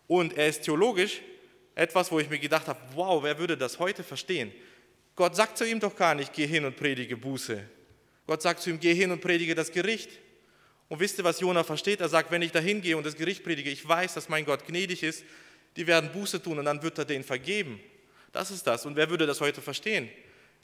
und 0.09 0.37
er 0.37 0.49
ist 0.49 0.62
theologisch 0.62 1.21
etwas, 1.75 2.11
wo 2.11 2.19
ich 2.19 2.29
mir 2.29 2.38
gedacht 2.38 2.67
habe, 2.67 2.81
wow, 2.95 3.23
wer 3.23 3.38
würde 3.38 3.57
das 3.57 3.79
heute 3.79 4.02
verstehen? 4.02 4.52
Gott 5.14 5.37
sagt 5.37 5.59
zu 5.59 5.69
ihm 5.69 5.79
doch 5.79 5.95
gar 5.95 6.14
nicht, 6.14 6.33
geh 6.33 6.47
hin 6.47 6.64
und 6.64 6.76
predige 6.76 7.17
Buße. 7.17 7.62
Gott 8.26 8.43
sagt 8.43 8.61
zu 8.61 8.71
ihm, 8.71 8.81
geh 8.81 8.95
hin 8.95 9.11
und 9.11 9.21
predige 9.21 9.55
das 9.55 9.71
Gericht. 9.71 10.11
Und 10.88 11.00
wisst 11.00 11.19
ihr, 11.19 11.25
was 11.25 11.41
Jona 11.41 11.64
versteht? 11.64 12.00
Er 12.00 12.09
sagt, 12.09 12.31
wenn 12.31 12.43
ich 12.43 12.52
da 12.52 12.59
hingehe 12.59 12.97
und 12.97 13.07
das 13.07 13.14
Gericht 13.14 13.45
predige, 13.45 13.71
ich 13.71 13.87
weiß, 13.87 14.14
dass 14.14 14.29
mein 14.29 14.45
Gott 14.45 14.67
gnädig 14.67 15.02
ist, 15.02 15.25
die 15.76 15.87
werden 15.87 16.11
Buße 16.12 16.43
tun 16.43 16.59
und 16.59 16.64
dann 16.64 16.83
wird 16.83 16.99
er 16.99 17.05
denen 17.05 17.25
vergeben. 17.25 17.81
Das 18.33 18.51
ist 18.51 18.67
das. 18.67 18.87
Und 18.87 18.97
wer 18.97 19.11
würde 19.11 19.27
das 19.27 19.41
heute 19.41 19.61
verstehen? 19.61 20.09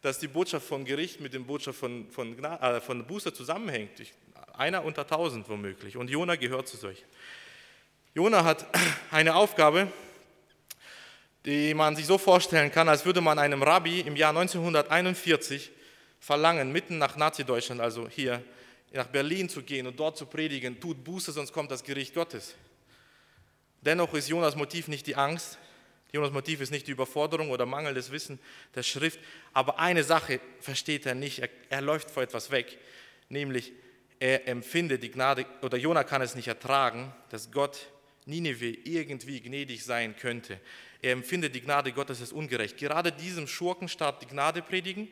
Dass 0.01 0.19
die 0.19 0.29
Botschaft 0.29 0.67
von 0.67 0.85
Gericht 0.85 1.21
mit 1.21 1.35
der 1.35 1.41
Botschaft 1.41 1.79
von, 1.79 2.11
von, 2.11 2.43
äh, 2.43 2.81
von 2.81 3.07
Buße 3.07 3.33
zusammenhängt. 3.33 4.01
Ich, 4.01 4.13
einer 4.55 4.85
unter 4.85 5.07
tausend 5.07 5.49
womöglich. 5.49 5.97
Und 5.97 6.09
Jona 6.09 6.37
gehört 6.37 6.67
zu 6.67 6.77
solchen. 6.77 7.05
Jona 8.15 8.45
hat 8.45 8.67
eine 9.11 9.35
Aufgabe, 9.35 9.93
die 11.45 11.75
man 11.75 11.95
sich 11.95 12.07
so 12.07 12.19
vorstellen 12.19 12.73
kann, 12.73 12.89
als 12.89 13.05
würde 13.05 13.21
man 13.21 13.39
einem 13.39 13.63
Rabbi 13.63 14.01
im 14.01 14.17
Jahr 14.17 14.31
1941 14.31 15.71
verlangen, 16.21 16.73
mitten 16.73 16.99
nach 16.99 17.17
Nazi-Deutschland, 17.17 17.81
also 17.81 18.09
hier 18.09 18.43
nach 18.93 19.07
Berlin 19.07 19.49
zu 19.49 19.63
gehen 19.63 19.87
und 19.87 20.01
dort 20.01 20.17
zu 20.17 20.27
predigen, 20.27 20.81
tut 20.81 21.05
Buße, 21.05 21.33
sonst 21.33 21.53
kommt 21.53 21.71
das 21.71 21.85
Gericht 21.85 22.15
Gottes. 22.15 22.55
Dennoch 23.83 24.13
ist 24.15 24.29
Jonas 24.29 24.57
Motiv 24.57 24.89
nicht 24.89 25.07
die 25.07 25.15
Angst, 25.15 25.59
Jonas 26.13 26.33
Motiv 26.33 26.61
ist 26.61 26.71
nicht 26.71 26.87
die 26.87 26.93
Überforderung 26.93 27.51
oder 27.51 27.67
mangelndes 27.67 28.11
Wissen 28.11 28.39
der 28.75 28.83
Schrift, 28.83 29.21
aber 29.53 29.79
eine 29.79 30.05
Sache 30.05 30.41
versteht 30.61 31.05
er 31.05 31.15
nicht, 31.15 31.41
er, 31.41 31.51
er 31.69 31.83
läuft 31.83 32.11
vor 32.11 32.23
etwas 32.23 32.51
weg, 32.51 32.79
nämlich 33.29 33.73
er 34.19 34.49
empfindet 34.49 35.03
die 35.03 35.11
Gnade, 35.11 35.47
oder 35.63 35.77
Jonah 35.77 36.05
kann 36.05 36.23
es 36.23 36.35
nicht 36.35 36.49
ertragen, 36.49 37.15
dass 37.31 37.51
Gott 37.51 37.89
Nineveh 38.27 38.79
irgendwie 38.85 39.41
gnädig 39.41 39.85
sein 39.85 40.17
könnte. 40.17 40.61
Er 41.01 41.13
empfindet 41.13 41.55
die 41.55 41.61
Gnade 41.61 41.93
Gottes 41.93 42.21
als 42.21 42.33
ungerecht. 42.33 42.77
Gerade 42.77 43.13
diesem 43.13 43.47
Schurkenstaat 43.47 44.23
die 44.23 44.27
Gnade 44.27 44.63
predigen, 44.63 45.09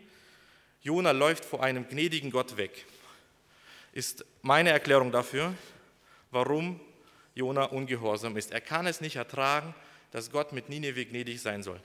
Jona 0.83 1.13
läuft 1.13 1.45
vor 1.45 1.63
einem 1.63 1.89
gnädigen 1.89 2.31
Gott 2.31 2.57
weg. 2.57 2.85
Ist 3.93 4.25
meine 4.43 4.71
Erklärung 4.71 5.13
dafür, 5.13 5.55
warum 6.31 6.81
Jona 7.35 7.65
ungehorsam 7.65 8.37
ist. 8.37 8.53
Er 8.53 8.61
kann 8.61 8.87
es 8.87 9.01
nicht 9.01 9.17
ertragen, 9.17 9.75
dass 10.11 10.31
Gott 10.31 10.53
mit 10.53 10.69
Nineveh 10.69 11.05
gnädig 11.05 11.41
sein 11.41 11.63
soll. 11.63 11.81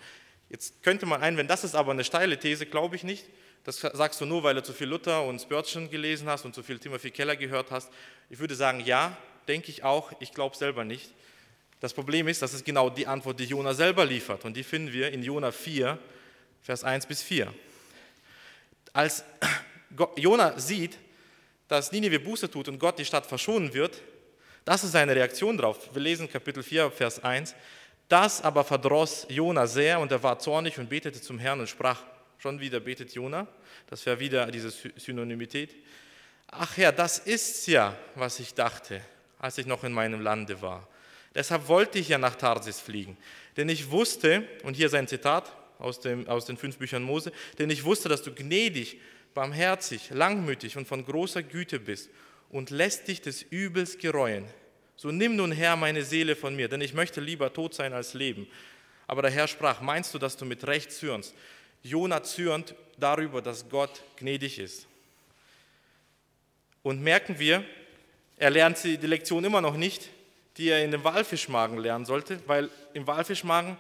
Jetzt 0.49 0.83
könnte 0.83 1.05
man 1.05 1.21
einwenden, 1.21 1.47
das 1.47 1.63
ist 1.63 1.75
aber 1.75 1.91
eine 1.91 2.03
steile 2.03 2.37
These, 2.37 2.65
glaube 2.65 2.95
ich 2.95 3.03
nicht. 3.03 3.25
Das 3.63 3.79
sagst 3.79 4.19
du 4.19 4.25
nur, 4.25 4.43
weil 4.43 4.55
du 4.55 4.63
zu 4.63 4.73
viel 4.73 4.87
Luther 4.87 5.23
und 5.23 5.39
Spurgeon 5.39 5.89
gelesen 5.89 6.27
hast 6.27 6.45
und 6.45 6.55
zu 6.55 6.63
viel 6.63 6.79
Timothy 6.79 7.11
Keller 7.11 7.35
gehört 7.35 7.71
hast. 7.71 7.91
Ich 8.29 8.39
würde 8.39 8.55
sagen, 8.55 8.81
ja, 8.81 9.15
denke 9.47 9.69
ich 9.69 9.83
auch, 9.83 10.11
ich 10.19 10.33
glaube 10.33 10.57
selber 10.57 10.83
nicht. 10.83 11.13
Das 11.79 11.93
Problem 11.93 12.27
ist, 12.27 12.41
das 12.41 12.53
ist 12.53 12.65
genau 12.65 12.89
die 12.89 13.07
Antwort, 13.07 13.39
die 13.39 13.45
Jona 13.45 13.73
selber 13.73 14.05
liefert. 14.05 14.45
Und 14.45 14.55
die 14.55 14.63
finden 14.63 14.93
wir 14.93 15.11
in 15.11 15.23
Jona 15.23 15.51
4, 15.51 15.97
Vers 16.61 16.83
1 16.83 17.05
bis 17.05 17.23
4. 17.23 17.53
Als 18.93 19.23
Jona 20.15 20.59
sieht, 20.59 20.97
dass 21.67 21.91
Nineveh 21.91 22.17
Buße 22.17 22.51
tut 22.51 22.67
und 22.67 22.79
Gott 22.79 22.99
die 22.99 23.05
Stadt 23.05 23.25
verschonen 23.25 23.73
wird, 23.73 24.01
das 24.65 24.83
ist 24.83 24.91
seine 24.91 25.15
Reaktion 25.15 25.57
darauf. 25.57 25.93
Wir 25.93 26.01
lesen 26.01 26.29
Kapitel 26.29 26.61
4, 26.61 26.91
Vers 26.91 27.23
1. 27.23 27.55
Das 28.11 28.41
aber 28.41 28.65
verdross 28.65 29.25
Jona 29.29 29.65
sehr 29.65 29.97
und 29.97 30.11
er 30.11 30.21
war 30.21 30.37
zornig 30.37 30.77
und 30.77 30.89
betete 30.89 31.21
zum 31.21 31.39
Herrn 31.39 31.61
und 31.61 31.69
sprach, 31.69 32.03
schon 32.39 32.59
wieder 32.59 32.81
betet 32.81 33.13
Jona, 33.13 33.47
das 33.89 34.05
wäre 34.05 34.19
wieder 34.19 34.47
diese 34.47 34.69
Synonymität. 34.97 35.73
Ach 36.47 36.75
Herr, 36.75 36.91
das 36.91 37.19
ist's 37.19 37.67
ja, 37.67 37.95
was 38.15 38.41
ich 38.41 38.53
dachte, 38.53 38.99
als 39.39 39.57
ich 39.59 39.65
noch 39.65 39.85
in 39.85 39.93
meinem 39.93 40.19
Lande 40.19 40.61
war. 40.61 40.85
Deshalb 41.33 41.69
wollte 41.69 41.99
ich 41.99 42.09
ja 42.09 42.17
nach 42.17 42.35
Tarsis 42.35 42.81
fliegen, 42.81 43.15
denn 43.55 43.69
ich 43.69 43.89
wusste, 43.89 44.45
und 44.63 44.73
hier 44.73 44.89
sein 44.89 45.07
Zitat 45.07 45.49
aus, 45.79 46.01
dem, 46.01 46.27
aus 46.27 46.43
den 46.43 46.57
fünf 46.57 46.79
Büchern 46.79 47.03
Mose, 47.03 47.31
denn 47.59 47.69
ich 47.69 47.85
wusste, 47.85 48.09
dass 48.09 48.23
du 48.23 48.35
gnädig, 48.35 48.99
barmherzig, 49.33 50.09
langmütig 50.09 50.75
und 50.75 50.85
von 50.85 51.05
großer 51.05 51.43
Güte 51.43 51.79
bist 51.79 52.09
und 52.49 52.71
lässt 52.71 53.07
dich 53.07 53.21
des 53.21 53.41
Übels 53.41 53.99
gereuen. 53.99 54.45
So 55.01 55.11
nimm 55.11 55.35
nun 55.35 55.51
Herr 55.51 55.75
meine 55.75 56.03
Seele 56.03 56.35
von 56.35 56.55
mir, 56.55 56.67
denn 56.67 56.79
ich 56.79 56.93
möchte 56.93 57.21
lieber 57.21 57.51
tot 57.51 57.73
sein 57.73 57.91
als 57.91 58.13
leben. 58.13 58.45
Aber 59.07 59.23
der 59.23 59.31
Herr 59.31 59.47
sprach, 59.47 59.81
meinst 59.81 60.13
du, 60.13 60.19
dass 60.19 60.37
du 60.37 60.45
mit 60.45 60.67
Recht 60.67 60.91
zürnst? 60.91 61.33
Jona 61.81 62.21
zürnt 62.21 62.75
darüber, 62.99 63.41
dass 63.41 63.67
Gott 63.67 64.03
gnädig 64.17 64.59
ist. 64.59 64.85
Und 66.83 67.01
merken 67.01 67.39
wir, 67.39 67.65
er 68.37 68.51
lernt 68.51 68.83
die 68.83 68.95
Lektion 68.97 69.43
immer 69.43 69.59
noch 69.59 69.75
nicht, 69.75 70.07
die 70.57 70.69
er 70.69 70.83
in 70.85 70.91
dem 70.91 71.03
Walfischmagen 71.03 71.79
lernen 71.79 72.05
sollte, 72.05 72.39
weil 72.45 72.69
im 72.93 73.07
Walfischmagen 73.07 73.77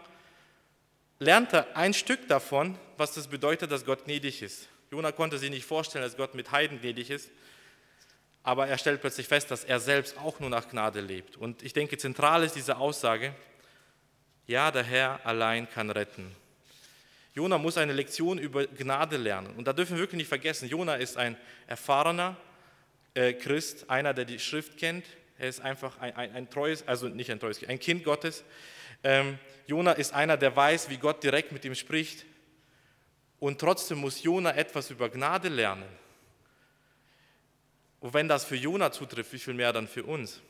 lernt 1.19 1.53
er 1.53 1.77
ein 1.77 1.93
Stück 1.93 2.27
davon, 2.29 2.79
was 2.97 3.13
das 3.13 3.27
bedeutet, 3.27 3.71
dass 3.71 3.85
Gott 3.85 4.05
gnädig 4.05 4.41
ist. 4.41 4.69
Jona 4.89 5.11
konnte 5.11 5.37
sich 5.37 5.51
nicht 5.51 5.65
vorstellen, 5.65 6.03
dass 6.03 6.17
Gott 6.17 6.33
mit 6.33 6.51
Heiden 6.51 6.81
gnädig 6.81 7.11
ist, 7.11 7.29
aber 8.43 8.67
er 8.67 8.77
stellt 8.77 9.01
plötzlich 9.01 9.27
fest, 9.27 9.51
dass 9.51 9.63
er 9.63 9.79
selbst 9.79 10.17
auch 10.17 10.39
nur 10.39 10.49
nach 10.49 10.69
Gnade 10.69 11.01
lebt. 11.01 11.37
Und 11.37 11.61
ich 11.63 11.73
denke, 11.73 11.97
zentral 11.97 12.43
ist 12.43 12.55
diese 12.55 12.77
Aussage, 12.77 13.33
ja, 14.47 14.71
der 14.71 14.83
Herr 14.83 15.19
allein 15.25 15.69
kann 15.69 15.89
retten. 15.89 16.35
Jona 17.33 17.57
muss 17.57 17.77
eine 17.77 17.93
Lektion 17.93 18.37
über 18.37 18.65
Gnade 18.67 19.17
lernen. 19.17 19.55
Und 19.55 19.65
da 19.65 19.73
dürfen 19.73 19.95
wir 19.95 20.01
wirklich 20.01 20.17
nicht 20.17 20.27
vergessen, 20.27 20.67
Jona 20.67 20.95
ist 20.95 21.17
ein 21.17 21.37
erfahrener 21.67 22.35
äh, 23.13 23.33
Christ, 23.33 23.89
einer, 23.89 24.13
der 24.13 24.25
die 24.25 24.39
Schrift 24.39 24.77
kennt, 24.77 25.05
er 25.37 25.49
ist 25.49 25.61
einfach 25.61 25.97
ein, 25.99 26.15
ein, 26.15 26.35
ein 26.35 26.49
treues, 26.49 26.87
also 26.87 27.07
nicht 27.07 27.31
ein 27.31 27.39
treues, 27.39 27.63
ein 27.67 27.79
Kind 27.79 28.03
Gottes. 28.03 28.43
Ähm, 29.03 29.39
Jona 29.65 29.93
ist 29.93 30.13
einer, 30.13 30.37
der 30.37 30.55
weiß, 30.55 30.89
wie 30.89 30.97
Gott 30.97 31.23
direkt 31.23 31.51
mit 31.51 31.65
ihm 31.65 31.73
spricht. 31.73 32.25
Und 33.39 33.59
trotzdem 33.59 33.97
muss 33.97 34.21
Jona 34.21 34.55
etwas 34.55 34.91
über 34.91 35.09
Gnade 35.09 35.49
lernen. 35.49 35.87
Und 38.01 38.13
wenn 38.13 38.27
das 38.27 38.43
für 38.43 38.55
Jona 38.55 38.91
zutrifft, 38.91 39.31
wie 39.31 39.39
viel 39.39 39.53
mehr 39.53 39.71
dann 39.71 39.87
für 39.87 40.03
uns? 40.03 40.41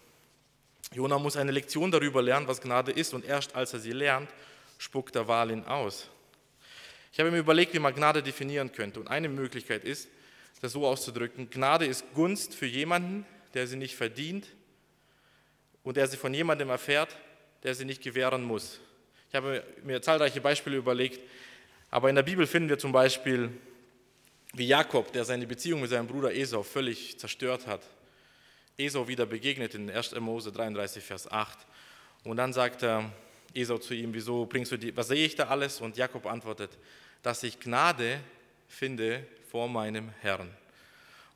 Jona 0.93 1.19
muss 1.19 1.37
eine 1.37 1.51
Lektion 1.51 1.91
darüber 1.91 2.21
lernen, 2.21 2.47
was 2.47 2.61
Gnade 2.61 2.91
ist. 2.91 3.13
Und 3.13 3.25
erst 3.25 3.55
als 3.55 3.73
er 3.73 3.79
sie 3.79 3.91
lernt, 3.91 4.29
spuckt 4.77 5.13
der 5.13 5.27
Wal 5.27 5.51
ihn 5.51 5.65
aus. 5.65 6.09
Ich 7.13 7.19
habe 7.19 7.29
mir 7.29 7.39
überlegt, 7.39 7.73
wie 7.73 7.79
man 7.79 7.93
Gnade 7.93 8.23
definieren 8.23 8.71
könnte. 8.71 8.99
Und 8.99 9.09
eine 9.09 9.29
Möglichkeit 9.29 9.83
ist, 9.83 10.07
das 10.61 10.71
so 10.71 10.87
auszudrücken: 10.87 11.49
Gnade 11.49 11.85
ist 11.85 12.05
Gunst 12.13 12.55
für 12.55 12.65
jemanden, 12.65 13.25
der 13.53 13.67
sie 13.67 13.75
nicht 13.75 13.95
verdient 13.95 14.47
und 15.83 15.97
der 15.97 16.07
sie 16.07 16.17
von 16.17 16.33
jemandem 16.33 16.69
erfährt, 16.69 17.17
der 17.63 17.75
sie 17.75 17.85
nicht 17.85 18.01
gewähren 18.01 18.43
muss. 18.43 18.79
Ich 19.29 19.35
habe 19.35 19.63
mir 19.83 20.01
zahlreiche 20.01 20.39
Beispiele 20.39 20.77
überlegt, 20.77 21.19
aber 21.89 22.09
in 22.09 22.15
der 22.15 22.23
Bibel 22.23 22.47
finden 22.47 22.69
wir 22.69 22.79
zum 22.79 22.91
Beispiel, 22.91 23.49
wie 24.53 24.67
Jakob, 24.67 25.11
der 25.13 25.23
seine 25.25 25.47
Beziehung 25.47 25.81
mit 25.81 25.89
seinem 25.89 26.07
Bruder 26.07 26.33
Esau 26.33 26.63
völlig 26.63 27.17
zerstört 27.17 27.67
hat, 27.67 27.81
Esau 28.77 29.07
wieder 29.07 29.25
begegnet 29.25 29.75
in 29.75 29.89
1. 29.89 30.15
Mose 30.19 30.51
33, 30.51 31.03
Vers 31.03 31.31
8. 31.31 31.59
Und 32.23 32.37
dann 32.37 32.53
sagt 32.53 32.85
Esau 33.53 33.77
zu 33.77 33.93
ihm, 33.93 34.13
wieso 34.13 34.45
bringst 34.45 34.71
du 34.71 34.77
die, 34.77 34.95
was 34.95 35.07
sehe 35.07 35.25
ich 35.25 35.35
da 35.35 35.47
alles? 35.47 35.81
Und 35.81 35.97
Jakob 35.97 36.25
antwortet, 36.25 36.71
dass 37.23 37.43
ich 37.43 37.59
Gnade 37.59 38.19
finde 38.67 39.25
vor 39.49 39.67
meinem 39.67 40.09
Herrn. 40.21 40.49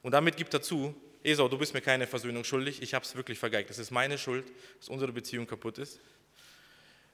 Und 0.02 0.12
damit 0.12 0.38
gibt 0.38 0.54
er 0.54 0.62
zu, 0.62 0.96
Esau, 1.24 1.48
du 1.48 1.58
bist 1.58 1.74
mir 1.74 1.82
keine 1.82 2.08
Versöhnung 2.08 2.44
schuldig, 2.44 2.82
ich 2.82 2.94
habe 2.94 3.04
es 3.04 3.16
wirklich 3.16 3.40
vergeigt. 3.40 3.70
Es 3.70 3.80
ist 3.80 3.92
meine 3.92 4.18
Schuld, 4.18 4.46
dass 4.80 4.90
unsere 4.90 5.12
Beziehung 5.12 5.48
kaputt 5.48 5.78
ist. 5.78 6.00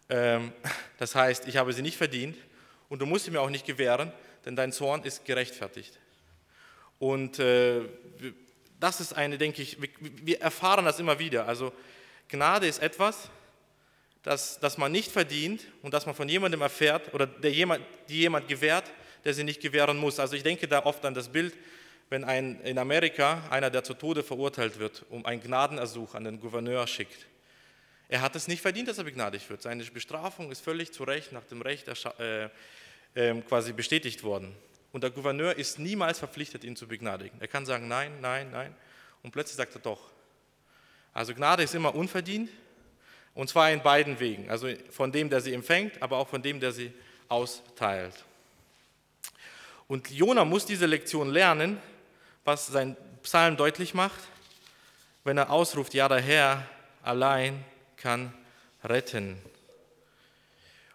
Ähm, 0.09 0.51
das 0.97 1.15
heißt, 1.15 1.47
ich 1.47 1.57
habe 1.57 1.73
sie 1.73 1.81
nicht 1.81 1.97
verdient 1.97 2.37
und 2.89 2.99
du 2.99 3.05
musst 3.05 3.25
sie 3.25 3.31
mir 3.31 3.41
auch 3.41 3.49
nicht 3.49 3.65
gewähren, 3.65 4.11
denn 4.45 4.55
dein 4.55 4.71
Zorn 4.71 5.03
ist 5.03 5.25
gerechtfertigt. 5.25 5.97
Und 6.99 7.39
äh, 7.39 7.81
das 8.79 8.99
ist 8.99 9.13
eine, 9.13 9.37
denke 9.37 9.61
ich, 9.61 9.77
wir 9.99 10.41
erfahren 10.41 10.85
das 10.85 10.99
immer 10.99 11.19
wieder. 11.19 11.47
Also 11.47 11.71
Gnade 12.27 12.67
ist 12.67 12.81
etwas, 12.81 13.29
das, 14.23 14.59
das 14.59 14.77
man 14.77 14.91
nicht 14.91 15.11
verdient 15.11 15.65
und 15.81 15.93
das 15.93 16.05
man 16.05 16.15
von 16.15 16.29
jemandem 16.29 16.61
erfährt 16.61 17.13
oder 17.13 17.25
der 17.25 17.51
jemand, 17.51 17.83
die 18.09 18.19
jemand 18.19 18.47
gewährt, 18.47 18.91
der 19.23 19.33
sie 19.33 19.43
nicht 19.43 19.61
gewähren 19.61 19.97
muss. 19.97 20.19
Also 20.19 20.35
ich 20.35 20.43
denke 20.43 20.67
da 20.67 20.85
oft 20.85 21.05
an 21.05 21.13
das 21.13 21.29
Bild, 21.29 21.55
wenn 22.09 22.23
ein, 22.23 22.59
in 22.61 22.77
Amerika 22.77 23.43
einer, 23.49 23.69
der 23.69 23.83
zu 23.83 23.93
Tode 23.93 24.21
verurteilt 24.21 24.79
wird, 24.79 25.05
um 25.09 25.25
einen 25.25 25.41
Gnadenersuch 25.41 26.13
an 26.13 26.25
den 26.25 26.39
Gouverneur 26.39 26.85
schickt. 26.87 27.27
Er 28.09 28.21
hat 28.21 28.35
es 28.35 28.47
nicht 28.47 28.61
verdient, 28.61 28.89
dass 28.89 28.97
er 28.97 29.05
begnadigt 29.05 29.49
wird. 29.49 29.61
Seine 29.61 29.83
Bestrafung 29.85 30.51
ist 30.51 30.61
völlig 30.61 30.91
zu 30.91 31.03
Recht 31.05 31.31
nach 31.31 31.45
dem 31.45 31.61
Recht 31.61 31.87
äh, 31.87 32.49
quasi 33.13 33.73
bestätigt 33.73 34.23
worden. 34.23 34.55
Und 34.91 35.03
der 35.03 35.11
Gouverneur 35.11 35.55
ist 35.55 35.79
niemals 35.79 36.19
verpflichtet, 36.19 36.63
ihn 36.63 36.75
zu 36.75 36.87
begnadigen. 36.87 37.37
Er 37.39 37.47
kann 37.47 37.65
sagen, 37.65 37.87
nein, 37.87 38.11
nein, 38.21 38.51
nein. 38.51 38.75
Und 39.23 39.31
plötzlich 39.31 39.57
sagt 39.57 39.75
er 39.75 39.81
doch. 39.81 39.99
Also 41.13 41.33
Gnade 41.33 41.63
ist 41.63 41.75
immer 41.75 41.93
unverdient, 41.93 42.49
Und 43.33 43.49
zwar 43.49 43.71
in 43.71 43.81
beiden 43.81 44.19
Wegen. 44.19 44.49
Also 44.49 44.67
von 44.89 45.11
dem, 45.11 45.29
der 45.29 45.41
sie 45.41 45.53
empfängt, 45.53 46.01
aber 46.01 46.17
auch 46.17 46.27
von 46.27 46.41
dem, 46.41 46.59
der 46.59 46.71
sie 46.71 46.91
austeilt. 47.29 48.25
Und 49.87 50.09
Jona 50.09 50.45
muss 50.45 50.65
diese 50.65 50.85
Lektion 50.85 51.29
lernen, 51.29 51.77
was 52.43 52.67
sein 52.67 52.97
Psalm 53.23 53.55
deutlich 53.57 53.93
macht, 53.93 54.19
wenn 55.23 55.37
er 55.37 55.49
ausruft, 55.49 55.93
ja, 55.93 56.07
der 56.07 56.19
Herr 56.21 56.65
allein 57.03 57.63
kann 57.97 58.33
retten. 58.83 59.37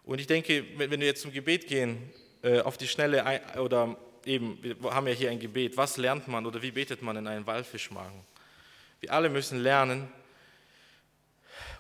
Und 0.07 0.21
ich 0.21 0.27
denke, 0.27 0.65
wenn 0.77 0.91
wir 0.93 1.07
jetzt 1.07 1.23
zum 1.23 1.33
Gebet 1.33 1.67
gehen, 1.67 2.11
äh, 2.43 2.61
auf 2.61 2.79
die 2.79 2.87
Schnelle, 2.87 3.43
oder 3.59 3.99
eben, 4.25 4.63
wir 4.63 4.77
haben 4.95 5.09
ja 5.09 5.13
hier 5.13 5.31
ein 5.31 5.41
Gebet, 5.41 5.77
was 5.77 5.97
lernt 5.97 6.29
man 6.29 6.47
oder 6.47 6.63
wie 6.63 6.71
betet 6.71 7.03
man 7.03 7.17
in 7.17 7.27
einen 7.27 7.47
Walfischmagen? 7.47 8.21
Wir 9.01 9.13
alle 9.13 9.29
müssen 9.29 9.59
lernen, 9.59 10.09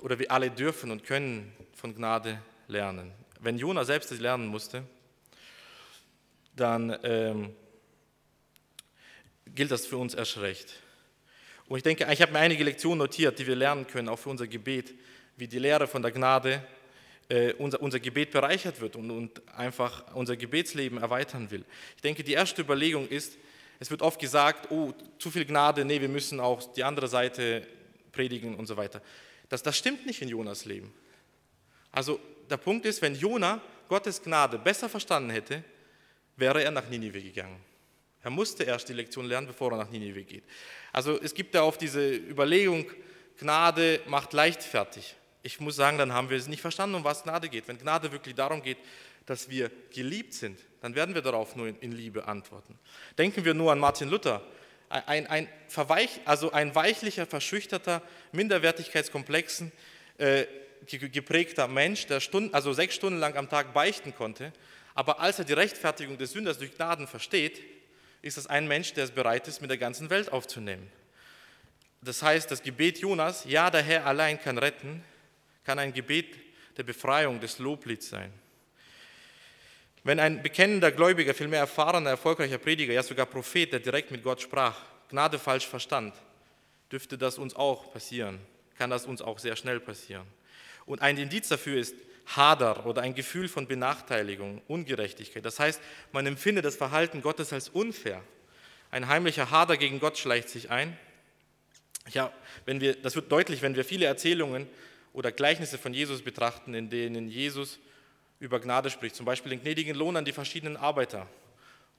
oder 0.00 0.18
wir 0.18 0.30
alle 0.30 0.50
dürfen 0.50 0.90
und 0.90 1.04
können 1.04 1.52
von 1.72 1.94
Gnade 1.94 2.40
lernen. 2.66 3.12
Wenn 3.40 3.58
Jona 3.58 3.84
selbst 3.84 4.10
das 4.10 4.18
lernen 4.18 4.46
musste, 4.46 4.82
dann 6.54 6.98
ähm, 7.04 7.54
gilt 9.46 9.70
das 9.70 9.86
für 9.86 9.98
uns 9.98 10.14
erst 10.14 10.38
recht. 10.38 10.74
Und 11.68 11.76
ich 11.76 11.82
denke, 11.82 12.06
ich 12.12 12.22
habe 12.22 12.32
mir 12.32 12.40
einige 12.40 12.64
Lektionen 12.64 12.98
notiert, 12.98 13.38
die 13.38 13.46
wir 13.46 13.56
lernen 13.56 13.86
können, 13.86 14.08
auch 14.08 14.18
für 14.18 14.30
unser 14.30 14.46
Gebet, 14.46 14.94
wie 15.36 15.46
die 15.46 15.58
Lehre 15.58 15.86
von 15.86 16.02
der 16.02 16.10
Gnade 16.10 16.66
äh, 17.28 17.52
unser, 17.54 17.80
unser 17.80 18.00
Gebet 18.00 18.30
bereichert 18.30 18.80
wird 18.80 18.96
und, 18.96 19.10
und 19.10 19.48
einfach 19.56 20.14
unser 20.14 20.36
Gebetsleben 20.36 20.98
erweitern 20.98 21.50
will. 21.50 21.64
Ich 21.96 22.02
denke, 22.02 22.22
die 22.22 22.32
erste 22.32 22.62
Überlegung 22.62 23.08
ist, 23.08 23.36
es 23.78 23.90
wird 23.90 24.02
oft 24.02 24.20
gesagt, 24.20 24.70
oh, 24.70 24.92
zu 25.18 25.30
viel 25.30 25.44
Gnade, 25.44 25.84
nee, 25.84 26.00
wir 26.00 26.08
müssen 26.08 26.40
auch 26.40 26.72
die 26.72 26.84
andere 26.84 27.08
Seite 27.08 27.66
predigen 28.12 28.54
und 28.54 28.66
so 28.66 28.76
weiter. 28.76 29.02
Das, 29.48 29.62
das 29.62 29.76
stimmt 29.76 30.06
nicht 30.06 30.22
in 30.22 30.28
Jonas 30.28 30.64
Leben. 30.64 30.92
Also 31.92 32.20
der 32.48 32.56
Punkt 32.56 32.86
ist, 32.86 33.02
wenn 33.02 33.14
Jona 33.14 33.60
Gottes 33.88 34.22
Gnade 34.22 34.58
besser 34.58 34.88
verstanden 34.88 35.30
hätte, 35.30 35.62
wäre 36.36 36.62
er 36.62 36.70
nach 36.70 36.88
Ninive 36.88 37.22
gegangen. 37.22 37.60
Er 38.22 38.30
musste 38.30 38.64
erst 38.64 38.88
die 38.88 38.92
Lektion 38.92 39.26
lernen, 39.26 39.46
bevor 39.46 39.70
er 39.72 39.78
nach 39.78 39.90
Ninive 39.90 40.24
geht. 40.24 40.44
Also 40.92 41.20
es 41.20 41.34
gibt 41.34 41.54
ja 41.54 41.62
oft 41.62 41.80
diese 41.80 42.14
Überlegung, 42.14 42.90
Gnade 43.38 44.00
macht 44.06 44.32
leichtfertig. 44.32 45.14
Ich 45.46 45.60
muss 45.60 45.76
sagen, 45.76 45.96
dann 45.96 46.12
haben 46.12 46.28
wir 46.28 46.36
es 46.36 46.48
nicht 46.48 46.60
verstanden, 46.60 46.96
um 46.96 47.04
was 47.04 47.22
Gnade 47.22 47.48
geht. 47.48 47.68
Wenn 47.68 47.78
Gnade 47.78 48.10
wirklich 48.10 48.34
darum 48.34 48.64
geht, 48.64 48.78
dass 49.26 49.48
wir 49.48 49.70
geliebt 49.94 50.34
sind, 50.34 50.58
dann 50.80 50.96
werden 50.96 51.14
wir 51.14 51.22
darauf 51.22 51.54
nur 51.54 51.68
in, 51.68 51.92
Liebe 51.92 52.26
antworten. 52.26 52.76
Denken 53.16 53.44
wir 53.44 53.54
nur 53.54 53.70
an 53.70 53.78
Martin 53.78 54.08
Luther, 54.08 54.42
ein, 54.88 55.28
ein, 55.28 55.48
verweich, 55.68 56.20
also 56.24 56.50
ein 56.50 56.74
weichlicher, 56.74 57.26
verschüchterter, 57.26 58.02
minderwertigkeitskomplexen, 58.32 59.70
äh, 60.18 60.46
geprägter 60.84 61.68
Mensch, 61.68 62.06
der 62.06 62.18
Stunden, 62.18 62.52
also 62.52 62.72
sechs 62.72 62.96
Stunden 62.96 63.20
lang 63.20 63.36
am 63.36 63.48
Tag 63.48 63.72
beichten 63.72 64.16
konnte, 64.16 64.52
aber 64.96 65.20
als 65.20 65.38
er 65.38 65.44
die 65.44 65.52
Rechtfertigung 65.52 66.18
des 66.18 66.32
Sünders 66.32 66.58
durch 66.58 66.74
Gnaden 66.74 67.06
versteht, 67.06 67.62
ist 68.20 68.36
das 68.36 68.48
ein 68.48 68.66
Mensch, 68.66 68.94
der 68.94 69.04
es 69.04 69.12
bereit 69.12 69.46
ist, 69.46 69.60
mit 69.60 69.70
der 69.70 69.78
ganzen 69.78 70.10
Welt 70.10 70.32
aufzunehmen. 70.32 70.90
Das 72.02 72.20
heißt, 72.20 72.50
das 72.50 72.64
Gebet 72.64 72.98
Jonas, 72.98 73.44
ja, 73.44 73.70
der 73.70 73.82
Herr 73.82 74.06
allein 74.06 74.40
kann 74.40 74.58
retten, 74.58 75.04
kann 75.66 75.80
ein 75.80 75.92
Gebet 75.92 76.36
der 76.76 76.84
Befreiung, 76.84 77.40
des 77.40 77.58
Loblieds 77.58 78.08
sein. 78.08 78.32
Wenn 80.04 80.20
ein 80.20 80.40
bekennender 80.40 80.92
Gläubiger, 80.92 81.34
vielmehr 81.34 81.58
erfahrener, 81.58 82.10
erfolgreicher 82.10 82.58
Prediger, 82.58 82.92
ja 82.92 83.02
sogar 83.02 83.26
Prophet, 83.26 83.72
der 83.72 83.80
direkt 83.80 84.12
mit 84.12 84.22
Gott 84.22 84.40
sprach, 84.40 84.78
Gnade 85.10 85.40
falsch 85.40 85.66
verstand, 85.66 86.14
dürfte 86.92 87.18
das 87.18 87.38
uns 87.38 87.56
auch 87.56 87.92
passieren, 87.92 88.38
kann 88.78 88.90
das 88.90 89.06
uns 89.06 89.20
auch 89.20 89.40
sehr 89.40 89.56
schnell 89.56 89.80
passieren. 89.80 90.24
Und 90.84 91.02
ein 91.02 91.18
Indiz 91.18 91.48
dafür 91.48 91.80
ist 91.80 91.96
Hader 92.26 92.86
oder 92.86 93.02
ein 93.02 93.16
Gefühl 93.16 93.48
von 93.48 93.66
Benachteiligung, 93.66 94.62
Ungerechtigkeit. 94.68 95.44
Das 95.44 95.58
heißt, 95.58 95.80
man 96.12 96.26
empfindet 96.26 96.64
das 96.64 96.76
Verhalten 96.76 97.22
Gottes 97.22 97.52
als 97.52 97.68
unfair. 97.68 98.22
Ein 98.92 99.08
heimlicher 99.08 99.50
Hader 99.50 99.76
gegen 99.76 99.98
Gott 99.98 100.16
schleicht 100.16 100.48
sich 100.48 100.70
ein. 100.70 100.96
Ja, 102.10 102.32
wenn 102.66 102.80
wir, 102.80 102.94
das 102.94 103.16
wird 103.16 103.32
deutlich, 103.32 103.62
wenn 103.62 103.74
wir 103.74 103.84
viele 103.84 104.06
Erzählungen 104.06 104.68
oder 105.16 105.32
Gleichnisse 105.32 105.78
von 105.78 105.94
Jesus 105.94 106.20
betrachten, 106.20 106.74
in 106.74 106.90
denen 106.90 107.28
Jesus 107.30 107.78
über 108.38 108.60
Gnade 108.60 108.90
spricht, 108.90 109.16
zum 109.16 109.24
Beispiel 109.24 109.48
den 109.48 109.62
gnädigen 109.62 109.96
Lohn 109.96 110.14
an 110.14 110.26
die 110.26 110.32
verschiedenen 110.32 110.76
Arbeiter. 110.76 111.26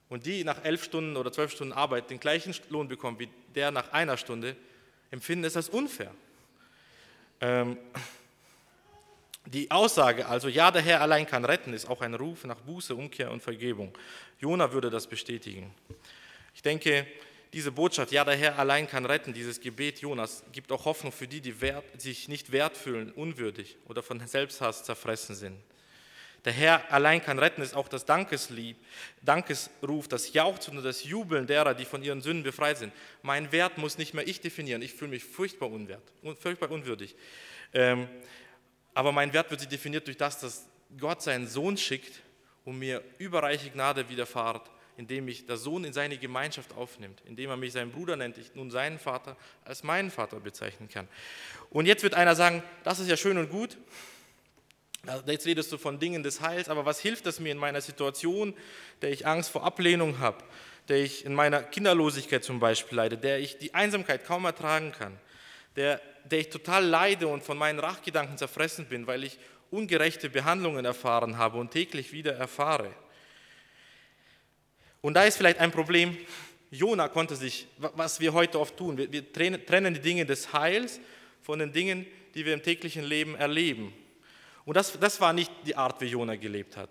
Und 0.08 0.24
die 0.24 0.44
nach 0.44 0.64
elf 0.64 0.84
Stunden 0.84 1.16
oder 1.16 1.32
zwölf 1.32 1.50
Stunden 1.50 1.72
Arbeit 1.72 2.10
den 2.10 2.20
gleichen 2.20 2.54
Lohn 2.70 2.86
bekommen 2.86 3.18
wie 3.18 3.28
der 3.56 3.72
nach 3.72 3.90
einer 3.92 4.16
Stunde, 4.16 4.54
empfinden 5.10 5.44
es 5.44 5.56
als 5.56 5.68
unfair. 5.68 6.14
Ähm, 7.40 7.76
die 9.46 9.68
Aussage, 9.72 10.28
also 10.28 10.46
ja, 10.46 10.70
der 10.70 10.82
Herr 10.82 11.00
allein 11.00 11.26
kann 11.26 11.44
retten, 11.44 11.72
ist 11.72 11.90
auch 11.90 12.02
ein 12.02 12.14
Ruf 12.14 12.44
nach 12.44 12.60
Buße, 12.60 12.94
Umkehr 12.94 13.32
und 13.32 13.42
Vergebung. 13.42 13.92
Jona 14.38 14.70
würde 14.72 14.90
das 14.90 15.08
bestätigen. 15.08 15.74
Ich 16.54 16.62
denke, 16.62 17.04
diese 17.52 17.72
Botschaft, 17.72 18.12
ja, 18.12 18.24
der 18.24 18.36
Herr 18.36 18.58
allein 18.58 18.86
kann 18.86 19.06
retten, 19.06 19.32
dieses 19.32 19.60
Gebet 19.60 20.00
Jonas, 20.00 20.42
gibt 20.52 20.70
auch 20.70 20.84
Hoffnung 20.84 21.12
für 21.12 21.26
die, 21.26 21.40
die 21.40 21.60
wert, 21.60 21.84
sich 22.00 22.28
nicht 22.28 22.52
wert 22.52 22.76
fühlen, 22.76 23.12
unwürdig 23.12 23.76
oder 23.86 24.02
von 24.02 24.24
Selbsthass 24.26 24.84
zerfressen 24.84 25.34
sind. 25.34 25.58
Der 26.44 26.52
Herr 26.52 26.92
allein 26.92 27.22
kann 27.22 27.38
retten, 27.38 27.62
ist 27.62 27.74
auch 27.74 27.88
das 27.88 28.04
Dankeslied, 28.04 28.76
Dankesruf, 29.22 30.08
das 30.08 30.32
Jauchzen 30.32 30.78
und 30.78 30.84
das 30.84 31.04
Jubeln 31.04 31.46
derer, 31.46 31.74
die 31.74 31.84
von 31.84 32.02
ihren 32.02 32.20
Sünden 32.20 32.44
befreit 32.44 32.78
sind. 32.78 32.92
Mein 33.22 33.50
Wert 33.50 33.76
muss 33.76 33.98
nicht 33.98 34.14
mehr 34.14 34.26
ich 34.26 34.40
definieren. 34.40 34.80
Ich 34.80 34.94
fühle 34.94 35.10
mich 35.10 35.24
furchtbar 35.24 35.70
unwert, 35.70 36.02
furchtbar 36.38 36.70
unwürdig. 36.70 37.16
Ähm, 37.72 38.08
aber 38.94 39.12
mein 39.12 39.32
Wert 39.32 39.50
wird 39.50 39.70
definiert 39.70 40.06
durch 40.06 40.16
das, 40.16 40.38
dass 40.38 40.66
Gott 40.98 41.22
seinen 41.22 41.46
Sohn 41.46 41.76
schickt, 41.76 42.22
um 42.64 42.78
mir 42.78 43.02
überreiche 43.18 43.70
Gnade 43.70 44.08
widerfahrt, 44.08 44.70
indem 44.98 45.24
mich 45.24 45.46
der 45.46 45.56
Sohn 45.56 45.84
in 45.84 45.92
seine 45.92 46.18
Gemeinschaft 46.18 46.76
aufnimmt, 46.76 47.22
indem 47.24 47.50
er 47.50 47.56
mich 47.56 47.72
seinen 47.72 47.92
Bruder 47.92 48.16
nennt, 48.16 48.36
ich 48.36 48.54
nun 48.54 48.70
seinen 48.70 48.98
Vater 48.98 49.36
als 49.64 49.84
meinen 49.84 50.10
Vater 50.10 50.40
bezeichnen 50.40 50.88
kann. 50.88 51.08
Und 51.70 51.86
jetzt 51.86 52.02
wird 52.02 52.14
einer 52.14 52.34
sagen, 52.34 52.62
das 52.84 52.98
ist 52.98 53.08
ja 53.08 53.16
schön 53.16 53.38
und 53.38 53.48
gut, 53.48 53.78
Jetzt 55.26 55.46
redest 55.46 55.72
du 55.72 55.78
von 55.78 55.98
Dingen 55.98 56.22
des 56.22 56.40
Heils, 56.40 56.68
aber 56.68 56.84
was 56.84 57.00
hilft 57.00 57.26
es 57.26 57.40
mir 57.40 57.52
in 57.52 57.56
meiner 57.56 57.80
Situation, 57.80 58.52
der 59.00 59.10
ich 59.10 59.26
Angst 59.26 59.48
vor 59.50 59.64
Ablehnung 59.64 60.18
habe, 60.18 60.44
der 60.88 60.98
ich 60.98 61.24
in 61.24 61.34
meiner 61.34 61.62
Kinderlosigkeit 61.62 62.44
zum 62.44 62.60
Beispiel 62.60 62.96
leide, 62.96 63.16
der 63.16 63.38
ich 63.38 63.56
die 63.58 63.72
Einsamkeit 63.74 64.24
kaum 64.24 64.44
ertragen 64.44 64.92
kann, 64.92 65.18
der, 65.76 66.00
der 66.24 66.40
ich 66.40 66.50
total 66.50 66.84
leide 66.84 67.28
und 67.28 67.42
von 67.42 67.56
meinen 67.56 67.78
Rachgedanken 67.78 68.36
zerfressen 68.36 68.86
bin, 68.86 69.06
weil 69.06 69.24
ich 69.24 69.38
ungerechte 69.70 70.28
Behandlungen 70.28 70.84
erfahren 70.84 71.38
habe 71.38 71.58
und 71.58 71.70
täglich 71.70 72.12
wieder 72.12 72.34
erfahre. 72.34 72.92
Und 75.00 75.14
da 75.14 75.24
ist 75.24 75.36
vielleicht 75.36 75.58
ein 75.58 75.70
Problem, 75.70 76.16
Jona 76.70 77.08
konnte 77.08 77.36
sich, 77.36 77.66
was 77.78 78.20
wir 78.20 78.32
heute 78.32 78.60
oft 78.60 78.76
tun, 78.76 78.98
wir, 78.98 79.10
wir 79.10 79.32
trennen 79.32 79.94
die 79.94 80.00
Dinge 80.00 80.26
des 80.26 80.52
Heils 80.52 81.00
von 81.42 81.58
den 81.58 81.72
Dingen, 81.72 82.06
die 82.34 82.44
wir 82.44 82.52
im 82.52 82.62
täglichen 82.62 83.04
Leben 83.04 83.34
erleben. 83.36 83.92
Und 84.64 84.76
das, 84.76 84.98
das 85.00 85.20
war 85.20 85.32
nicht 85.32 85.50
die 85.64 85.76
Art, 85.76 86.00
wie 86.00 86.06
Jona 86.06 86.36
gelebt 86.36 86.76
hat. 86.76 86.90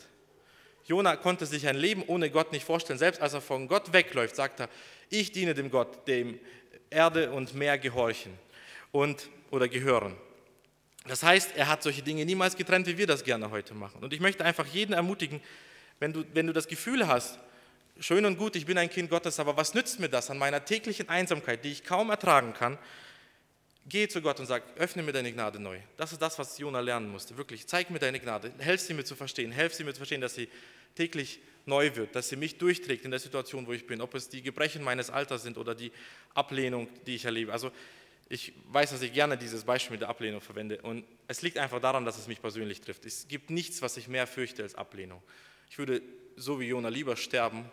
Jona 0.85 1.15
konnte 1.17 1.45
sich 1.45 1.67
ein 1.67 1.75
Leben 1.75 2.03
ohne 2.07 2.31
Gott 2.31 2.51
nicht 2.51 2.65
vorstellen. 2.65 2.97
Selbst 2.97 3.21
als 3.21 3.33
er 3.33 3.41
von 3.41 3.67
Gott 3.67 3.93
wegläuft, 3.93 4.35
sagt 4.35 4.61
er, 4.61 4.69
ich 5.09 5.31
diene 5.31 5.53
dem 5.53 5.69
Gott, 5.69 6.07
dem 6.07 6.39
Erde 6.89 7.31
und 7.31 7.53
Meer 7.53 7.77
gehorchen 7.77 8.33
und, 8.91 9.29
oder 9.51 9.67
gehören. 9.67 10.15
Das 11.07 11.23
heißt, 11.23 11.55
er 11.55 11.67
hat 11.67 11.83
solche 11.83 12.01
Dinge 12.01 12.25
niemals 12.25 12.55
getrennt, 12.55 12.87
wie 12.87 12.97
wir 12.97 13.07
das 13.07 13.23
gerne 13.23 13.51
heute 13.51 13.73
machen. 13.73 14.03
Und 14.03 14.13
ich 14.13 14.19
möchte 14.19 14.43
einfach 14.43 14.65
jeden 14.65 14.93
ermutigen, 14.93 15.41
wenn 15.99 16.13
du, 16.13 16.23
wenn 16.33 16.47
du 16.47 16.53
das 16.53 16.67
Gefühl 16.67 17.07
hast, 17.07 17.37
schön 17.99 18.25
und 18.25 18.37
gut, 18.37 18.55
ich 18.55 18.65
bin 18.65 18.77
ein 18.77 18.89
Kind 18.89 19.09
Gottes, 19.09 19.39
aber 19.39 19.57
was 19.57 19.73
nützt 19.73 19.99
mir 19.99 20.09
das 20.09 20.29
an 20.29 20.37
meiner 20.37 20.63
täglichen 20.63 21.09
Einsamkeit, 21.09 21.63
die 21.63 21.71
ich 21.71 21.83
kaum 21.83 22.09
ertragen 22.09 22.53
kann, 22.53 22.77
Geh 23.89 24.09
zu 24.09 24.21
Gott 24.21 24.37
und 24.41 24.47
sag, 24.47 24.63
öffne 24.75 25.01
mir 25.01 25.13
deine 25.13 25.31
Gnade 25.31 25.59
neu. 25.59 25.79
Das 25.95 26.11
ist 26.11 26.21
das, 26.21 26.37
was 26.37 26.57
Jona 26.57 26.81
lernen 26.81 27.09
musste. 27.09 27.37
Wirklich, 27.37 27.67
zeig 27.67 27.89
mir 27.89 27.99
deine 27.99 28.19
Gnade. 28.19 28.51
Helf 28.57 28.81
sie 28.81 28.93
mir 28.93 29.05
zu 29.05 29.15
verstehen. 29.15 29.51
Helf 29.51 29.73
sie 29.73 29.85
mir 29.85 29.93
zu 29.93 29.99
verstehen, 29.99 30.19
dass 30.19 30.35
sie 30.35 30.49
täglich 30.95 31.39
neu 31.65 31.95
wird, 31.95 32.13
dass 32.13 32.27
sie 32.27 32.35
mich 32.35 32.57
durchträgt 32.57 33.05
in 33.05 33.11
der 33.11 33.19
Situation, 33.21 33.65
wo 33.65 33.71
ich 33.71 33.87
bin. 33.87 34.01
Ob 34.01 34.13
es 34.13 34.27
die 34.27 34.41
Gebrechen 34.41 34.83
meines 34.83 35.09
Alters 35.09 35.43
sind 35.43 35.57
oder 35.57 35.73
die 35.73 35.93
Ablehnung, 36.33 36.89
die 37.05 37.15
ich 37.15 37.23
erlebe. 37.23 37.53
Also 37.53 37.71
ich 38.27 38.51
weiß, 38.65 38.89
dass 38.91 39.01
ich 39.01 39.13
gerne 39.13 39.37
dieses 39.37 39.63
Beispiel 39.63 39.93
mit 39.93 40.01
der 40.01 40.09
Ablehnung 40.09 40.41
verwende. 40.41 40.81
Und 40.81 41.05
es 41.29 41.41
liegt 41.41 41.57
einfach 41.57 41.79
daran, 41.79 42.03
dass 42.03 42.17
es 42.17 42.27
mich 42.27 42.41
persönlich 42.41 42.81
trifft. 42.81 43.05
Es 43.05 43.29
gibt 43.29 43.51
nichts, 43.51 43.81
was 43.81 43.95
ich 43.95 44.09
mehr 44.09 44.27
fürchte 44.27 44.63
als 44.63 44.75
Ablehnung. 44.75 45.23
Ich 45.69 45.77
würde 45.77 46.01
so 46.35 46.59
wie 46.59 46.65
Jona 46.65 46.89
lieber 46.89 47.15
sterben, 47.15 47.71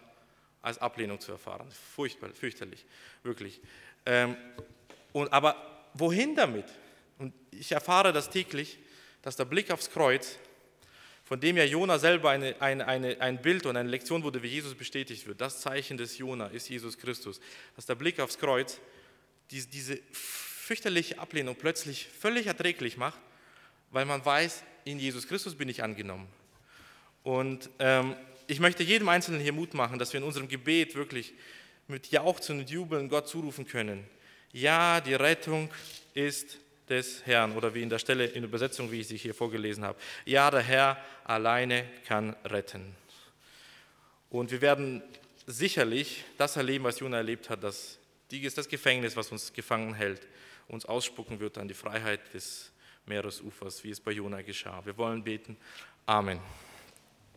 als 0.65 0.79
Ablehnung 0.79 1.21
zu 1.21 1.33
erfahren. 1.33 1.71
Furchtbar, 1.95 2.31
fürchterlich, 2.31 2.85
wirklich. 3.23 3.61
Ähm, 4.07 4.37
und, 5.13 5.33
aber 5.33 5.91
wohin 5.95 6.35
damit? 6.35 6.67
Und 7.19 7.33
ich 7.51 7.73
erfahre 7.73 8.13
das 8.13 8.31
täglich, 8.31 8.79
dass 9.23 9.37
der 9.37 9.45
Blick 9.45 9.71
aufs 9.71 9.91
Kreuz, 9.91 10.39
von 11.25 11.41
dem 11.41 11.57
ja 11.57 11.65
Jona 11.65 11.99
selber 11.99 12.31
eine, 12.31 12.61
eine, 12.61 12.87
eine, 12.87 13.21
ein 13.21 13.41
Bild 13.41 13.67
und 13.67 13.77
eine 13.77 13.89
Lektion 13.89 14.23
wurde, 14.23 14.43
wie 14.43 14.49
Jesus 14.49 14.75
bestätigt 14.75 15.27
wird, 15.27 15.41
das 15.41 15.61
Zeichen 15.61 15.97
des 15.97 16.19
Jona 16.19 16.49
ist 16.49 16.69
Jesus 16.69 16.99
Christus, 16.99 17.41
dass 17.77 17.87
der 17.87 17.95
Blick 17.95 18.21
aufs 18.21 18.39
Kreuz 18.39 18.81
diese, 19.51 19.69
diese 19.69 19.99
fürchterliche 20.13 21.19
Ablehnung 21.19 21.57
plötzlich 21.57 22.07
völlig 22.07 22.47
erträglich 22.47 22.97
macht, 22.97 23.21
weil 23.91 24.05
man 24.05 24.25
weiß, 24.25 24.65
in 24.85 24.99
Jesus 24.99 25.27
Christus 25.29 25.55
bin 25.55 25.69
ich 25.69 25.83
angenommen. 25.83 26.29
Und 27.23 27.71
ähm, 27.79 28.17
ich 28.47 28.61
möchte 28.61 28.83
jedem 28.83 29.09
Einzelnen 29.09 29.41
hier 29.41 29.53
Mut 29.53 29.75
machen, 29.75 29.99
dass 29.99 30.13
wir 30.13 30.19
in 30.19 30.25
unserem 30.25 30.49
Gebet 30.49 30.95
wirklich 30.95 31.33
mit 31.89 32.09
Jauchzen 32.09 32.61
und 32.61 32.71
Jubeln 32.71 33.09
Gott 33.09 33.29
zurufen 33.29 33.67
können. 33.67 34.05
Ja, 34.53 35.01
die 35.01 35.15
Rettung 35.15 35.71
ist 36.15 36.59
des 36.89 37.25
Herrn 37.27 37.53
oder 37.57 37.75
wie 37.75 37.83
in 37.83 37.89
der 37.89 37.99
Stelle 37.99 38.27
in 38.27 38.43
der 38.43 38.45
Übersetzung, 38.45 38.91
wie 38.93 39.01
ich 39.01 39.09
sie 39.09 39.17
hier 39.17 39.35
vorgelesen 39.35 39.85
habe. 39.85 39.99
Ja, 40.25 40.51
der 40.51 40.61
Herr 40.61 40.97
alleine 41.25 41.85
kann 42.07 42.37
retten. 42.45 42.95
Und 44.31 44.51
wir 44.51 44.61
werden 44.61 45.03
sicherlich 45.47 46.25
das 46.39 46.57
erleben, 46.57 46.85
was 46.85 47.01
Jona 47.01 47.19
erlebt 47.19 47.51
hat, 47.51 47.63
dass 47.63 47.99
das 48.31 48.69
Gefängnis, 48.69 49.17
was 49.17 49.31
uns 49.31 49.53
gefangen 49.53 49.95
hält, 49.95 50.27
uns 50.69 50.85
ausspucken 50.87 51.41
wird 51.41 51.57
an 51.59 51.69
die 51.69 51.75
Freiheit 51.75 52.21
des 52.35 52.73
Meeresufers, 53.07 53.85
wie 53.85 53.91
es 53.91 54.01
bei 54.01 54.13
Jona 54.13 54.43
geschah. 54.43 54.85
Wir 54.85 54.97
wollen 54.97 55.23
beten. 55.23 55.57
Amen. 56.07 56.41